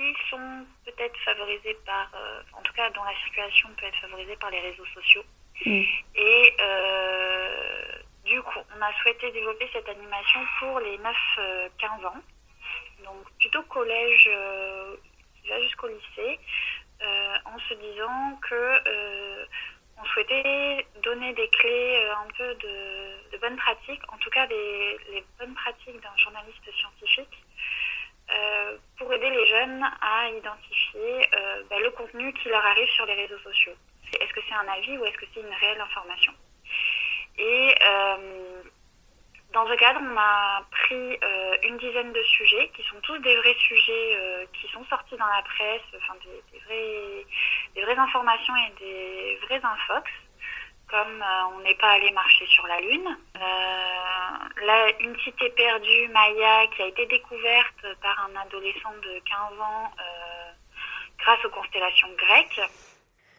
[0.00, 4.36] qui sont peut-être favorisées par, euh, en tout cas dont la circulation peut être favorisée
[4.36, 5.24] par les réseaux sociaux.
[5.66, 5.82] Mm.
[6.14, 7.84] Et euh,
[8.24, 12.22] du coup, on a souhaité développer cette animation pour les 9-15 ans,
[13.04, 14.96] donc plutôt collège euh,
[15.42, 16.38] qui va jusqu'au lycée,
[17.02, 19.44] euh, en se disant que euh,
[19.98, 24.46] on souhaitait donner des clés euh, un peu de, de bonnes pratiques, en tout cas
[24.46, 27.89] les, les bonnes pratiques d'un journaliste scientifique, euh,
[28.98, 33.14] pour aider les jeunes à identifier euh, ben, le contenu qui leur arrive sur les
[33.14, 33.74] réseaux sociaux.
[34.20, 36.32] Est-ce que c'est un avis ou est-ce que c'est une réelle information?
[37.38, 38.62] Et euh,
[39.52, 43.36] dans ce cadre, on a pris euh, une dizaine de sujets qui sont tous des
[43.36, 47.24] vrais sujets euh, qui sont sortis dans la presse, enfin des,
[47.74, 50.10] des vraies informations et des vrais infox,
[50.90, 53.16] comme euh, on n'est pas allé marcher sur la Lune.
[53.36, 59.90] Euh, une cité perdue, Maya, qui a été découverte par un adolescent de 15 ans
[59.98, 60.52] euh,
[61.18, 62.60] grâce aux constellations grecques.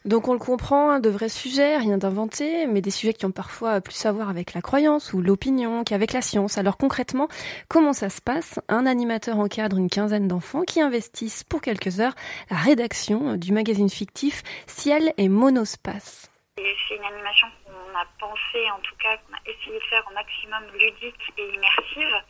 [0.03, 3.31] Donc on le comprend, hein, de vrais sujets, rien d'inventé, mais des sujets qui ont
[3.31, 6.57] parfois plus à voir avec la croyance ou l'opinion qu'avec la science.
[6.57, 7.27] Alors concrètement,
[7.67, 8.59] comment ça se passe?
[8.67, 12.15] Un animateur encadre une quinzaine d'enfants qui investissent pour quelques heures
[12.49, 16.30] la rédaction du magazine fictif Ciel et Monospace.
[16.57, 20.13] C'est une animation qu'on a pensé, en tout cas, qu'on a essayé de faire au
[20.13, 22.23] maximum ludique et immersive.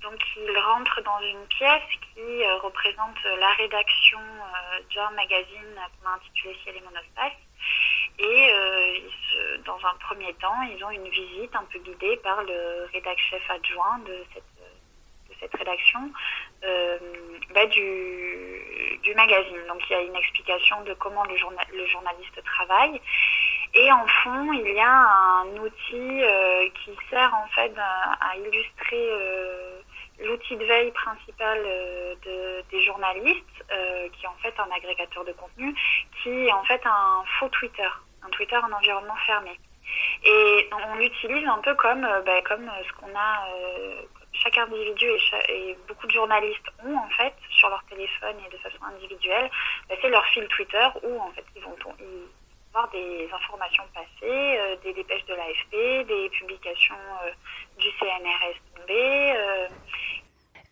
[0.00, 6.08] Donc, il rentre dans une pièce qui euh, représente la rédaction euh, d'un magazine qu'on
[6.08, 7.32] a intitulé Ciel et Monospace.
[8.18, 12.88] Et euh, dans un premier temps, ils ont une visite un peu guidée par le
[12.92, 14.44] rédac-chef adjoint de cette,
[15.54, 16.00] rédaction
[17.52, 19.66] bah, du, magazine.
[19.68, 23.00] Donc, il y a une explication de comment le journaliste travaille.
[23.74, 25.08] Et en fond, il y a
[25.40, 29.80] un outil euh, qui sert en fait à, illustrer euh,
[30.20, 35.24] l'outil de veille principal euh, de- des journalistes, euh, qui est en fait un agrégateur
[35.24, 35.74] de contenu,
[36.22, 37.88] qui est en fait un faux Twitter,
[38.22, 39.58] un Twitter en environnement fermé.
[40.24, 43.46] Et on l'utilise un peu comme, euh, bah, comme euh, ce qu'on a,
[44.34, 45.42] chaque individu et, cha-
[45.88, 49.50] beaucoup de journalistes ont en fait sur leur téléphone et de façon individuelle,
[49.88, 52.28] bah, c'est leur fil Twitter où en fait ils vont ils
[52.72, 56.94] voir des informations passées, euh, des dépêches de l'AFP, des publications
[57.24, 57.30] euh,
[57.78, 58.58] du CNRS
[58.90, 59.68] euh,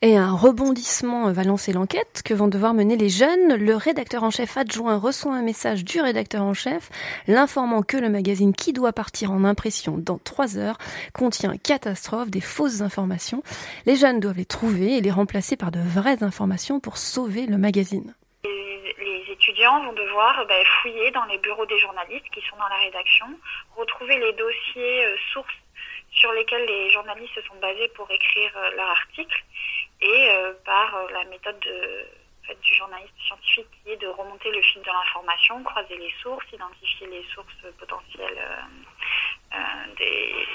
[0.02, 3.54] Et un rebondissement va lancer l'enquête que vont devoir mener les jeunes.
[3.54, 6.90] Le rédacteur en chef adjoint reçoit un message du rédacteur en chef
[7.26, 10.78] l'informant que le magazine qui doit partir en impression dans trois heures
[11.12, 13.42] contient catastrophe, des fausses informations.
[13.86, 17.58] Les jeunes doivent les trouver et les remplacer par de vraies informations pour sauver le
[17.58, 18.14] magazine.
[18.98, 22.76] Les, étudiants vont devoir bah, fouiller dans les bureaux des journalistes qui sont dans la
[22.76, 23.26] rédaction,
[23.76, 25.54] retrouver les dossiers euh, sources
[26.12, 29.44] sur lesquels les journalistes se sont basés pour écrire euh, leur article
[30.00, 34.86] et euh, par la méthode du journaliste scientifique qui est de remonter le fil de
[34.86, 38.38] l'information, croiser les sources, identifier les sources potentielles
[39.96, 40.46] des,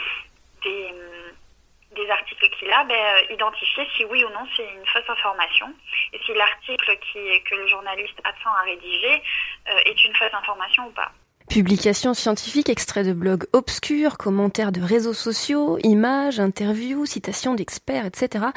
[1.96, 5.68] des articles qu'il a, ben, euh, identifier si oui ou non c'est une fausse information
[6.14, 9.22] et si l'article qui, que le journaliste absent à rédiger
[9.70, 11.12] euh, est une fausse information ou pas.
[11.50, 18.48] Publications scientifiques, extraits de blogs obscurs, commentaires de réseaux sociaux, images, interviews, citations d'experts, etc.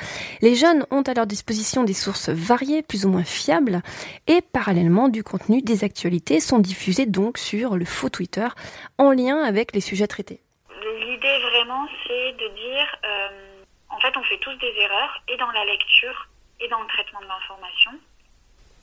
[0.41, 3.83] Les jeunes ont à leur disposition des sources variées, plus ou moins fiables,
[4.27, 8.49] et parallèlement du contenu des actualités sont diffusées donc sur le faux Twitter
[8.97, 10.41] en lien avec les sujets traités.
[11.41, 15.65] Vraiment, c'est de dire, euh, en fait, on fait tous des erreurs, et dans la
[15.67, 16.27] lecture,
[16.59, 17.93] et dans le traitement de l'information.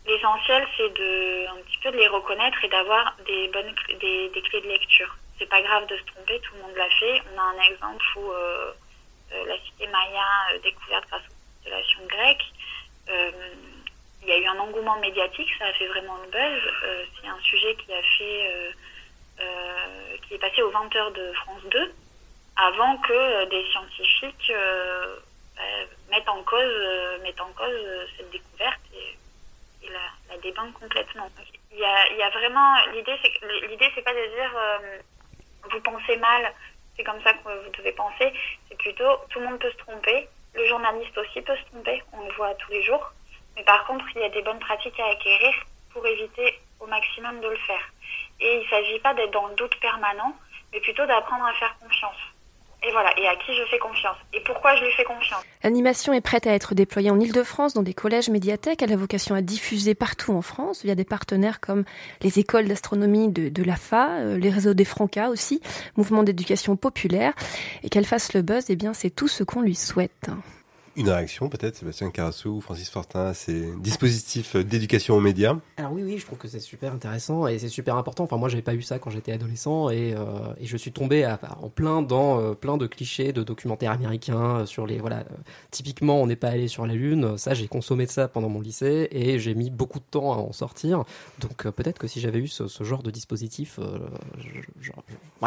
[0.06, 4.41] L'essentiel, c'est de un petit peu de les reconnaître et d'avoir des bonnes des, des,
[4.43, 5.18] clés de lecture.
[5.38, 7.22] C'est pas grave de se tromper, tout le monde l'a fait.
[7.34, 8.72] On a un exemple où euh,
[9.34, 12.53] euh, la cité Maya découverte grâce aux constellations grecques.
[14.22, 16.74] Il y a eu un engouement médiatique, ça a fait vraiment le buzz.
[17.20, 18.74] C'est un sujet qui a fait
[20.28, 21.93] qui est passé aux 20h de France 2
[22.58, 24.51] avant que des scientifiques
[26.10, 29.18] mettent en cause mettent en cause cette découverte et
[29.89, 31.30] la, la dépeindre complètement.
[31.72, 34.97] Il y a, il y a vraiment l'idée, c'est l'idée, pas de dire euh,
[35.70, 36.53] vous pensez mal,
[36.95, 38.32] c'est comme ça que vous devez penser.
[38.70, 42.26] C'est plutôt tout le monde peut se tromper, le journaliste aussi peut se tromper, on
[42.26, 43.12] le voit tous les jours.
[43.56, 45.53] Mais par contre, il y a des bonnes pratiques à acquérir
[45.91, 47.91] pour éviter au maximum de le faire.
[48.39, 50.36] Et il ne s'agit pas d'être dans le doute permanent,
[50.72, 52.18] mais plutôt d'apprendre à faire confiance.
[52.88, 54.18] Et voilà, et à qui je fais confiance.
[54.34, 55.42] Et pourquoi je lui fais confiance?
[55.64, 58.84] L'animation est prête à être déployée en Ile-de-France dans des collèges médiathèques.
[58.84, 61.84] Elle a vocation à diffuser partout en France via des partenaires comme
[62.22, 65.62] les écoles d'astronomie de, de l'AFA, euh, les réseaux des Francas aussi,
[65.98, 67.34] mouvement d'éducation populaire.
[67.84, 70.30] Et qu'elle fasse le buzz, eh bien, c'est tout ce qu'on lui souhaite.
[70.98, 76.04] Une réaction peut-être, Sébastien Carassou, Francis Fortin, à ces dispositifs d'éducation aux médias Alors oui,
[76.04, 78.24] oui, je trouve que c'est super intéressant et c'est super important.
[78.24, 81.26] Enfin, moi, j'avais pas eu ça quand j'étais adolescent et, euh, je suis tombé
[81.62, 85.18] en plein dans euh, plein de clichés de documentaires américains sur les voilà.
[85.18, 85.36] Euh,
[85.70, 87.38] typiquement, on n'est pas allé sur la lune.
[87.38, 90.38] Ça, j'ai consommé de ça pendant mon lycée et j'ai mis beaucoup de temps à
[90.38, 91.04] en sortir.
[91.39, 93.80] Donc peut-être que si j'avais eu ce, genre de dispositif,
[94.38, 94.91] je,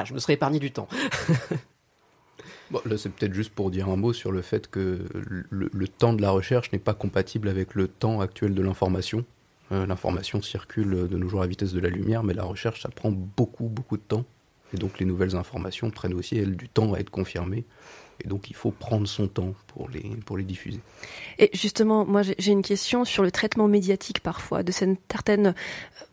[0.04, 0.88] je me serais épargné du temps.
[2.70, 6.12] Là, c'est peut-être juste pour dire un mot sur le fait que le, le temps
[6.12, 9.24] de la recherche n'est pas compatible avec le temps actuel de l'information.
[9.70, 12.88] Euh, l'information circule de nos jours à vitesse de la lumière, mais la recherche, ça
[12.88, 14.24] prend beaucoup, beaucoup de temps.
[14.74, 17.64] Et donc les nouvelles informations prennent aussi, elles, du temps à être confirmées.
[18.24, 20.80] Et donc il faut prendre son temps pour les, pour les diffuser.
[21.38, 25.54] Et justement, moi j'ai une question sur le traitement médiatique parfois de certaines,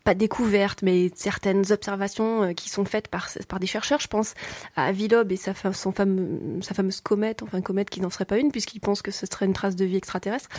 [0.04, 4.00] pas découvertes, mais certaines observations qui sont faites par, par des chercheurs.
[4.00, 4.36] Je pense
[4.76, 8.38] à Avilob et sa, son fameux, sa fameuse comète, enfin comète qui n'en serait pas
[8.38, 10.50] une puisqu'il pense que ce serait une trace de vie extraterrestre.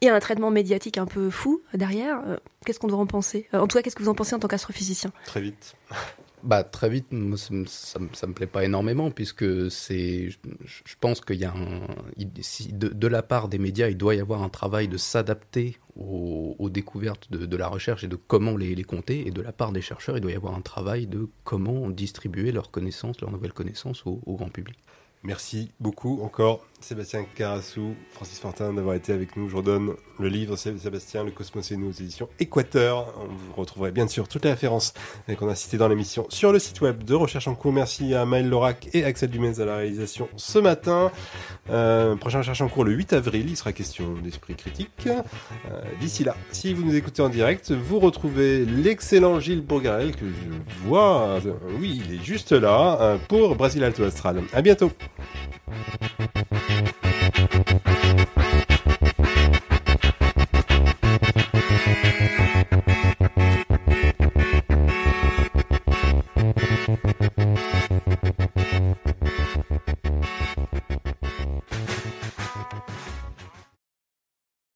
[0.00, 2.22] Il y a un traitement médiatique un peu fou derrière.
[2.64, 3.48] Qu'est-ce qu'on doit en penser?
[3.52, 5.10] En tout cas, qu'est-ce que vous en pensez en tant qu'astrophysicien?
[5.24, 5.74] Très vite.
[6.46, 11.20] Bah très vite, moi, ça, ça, ça, me plaît pas énormément puisque c'est, je, pense
[11.20, 11.80] qu'il y a un,
[12.16, 16.70] de, de, la part des médias, il doit y avoir un travail de s'adapter aux,
[16.70, 19.72] découvertes de, de, la recherche et de comment les, les, compter, et de la part
[19.72, 23.52] des chercheurs, il doit y avoir un travail de comment distribuer leurs connaissances, leurs nouvelles
[23.52, 24.78] connaissances au grand public.
[25.26, 29.48] Merci beaucoup encore Sébastien Carassou, Francis Fortin d'avoir été avec nous.
[29.48, 33.12] Je redonne le livre Sébastien, Le Cosmos et nous éditions Équateur.
[33.28, 34.94] Vous retrouverez bien sûr toutes les références
[35.38, 37.72] qu'on a citées dans l'émission sur le site web de Recherche en cours.
[37.72, 41.10] Merci à Maël Lorac et Axel Dumez à la réalisation ce matin.
[41.70, 45.06] Euh, prochain Recherche en cours le 8 avril, il sera question d'esprit critique.
[45.06, 45.22] Euh,
[46.00, 50.86] D'ici là, si vous nous écoutez en direct, vous retrouvez l'excellent Gilles Bourgarel que je
[50.86, 51.38] vois.
[51.80, 54.42] Oui, il est juste là pour Brésil Alto Astral.
[54.52, 54.90] À bientôt.
[56.76, 57.05] thank you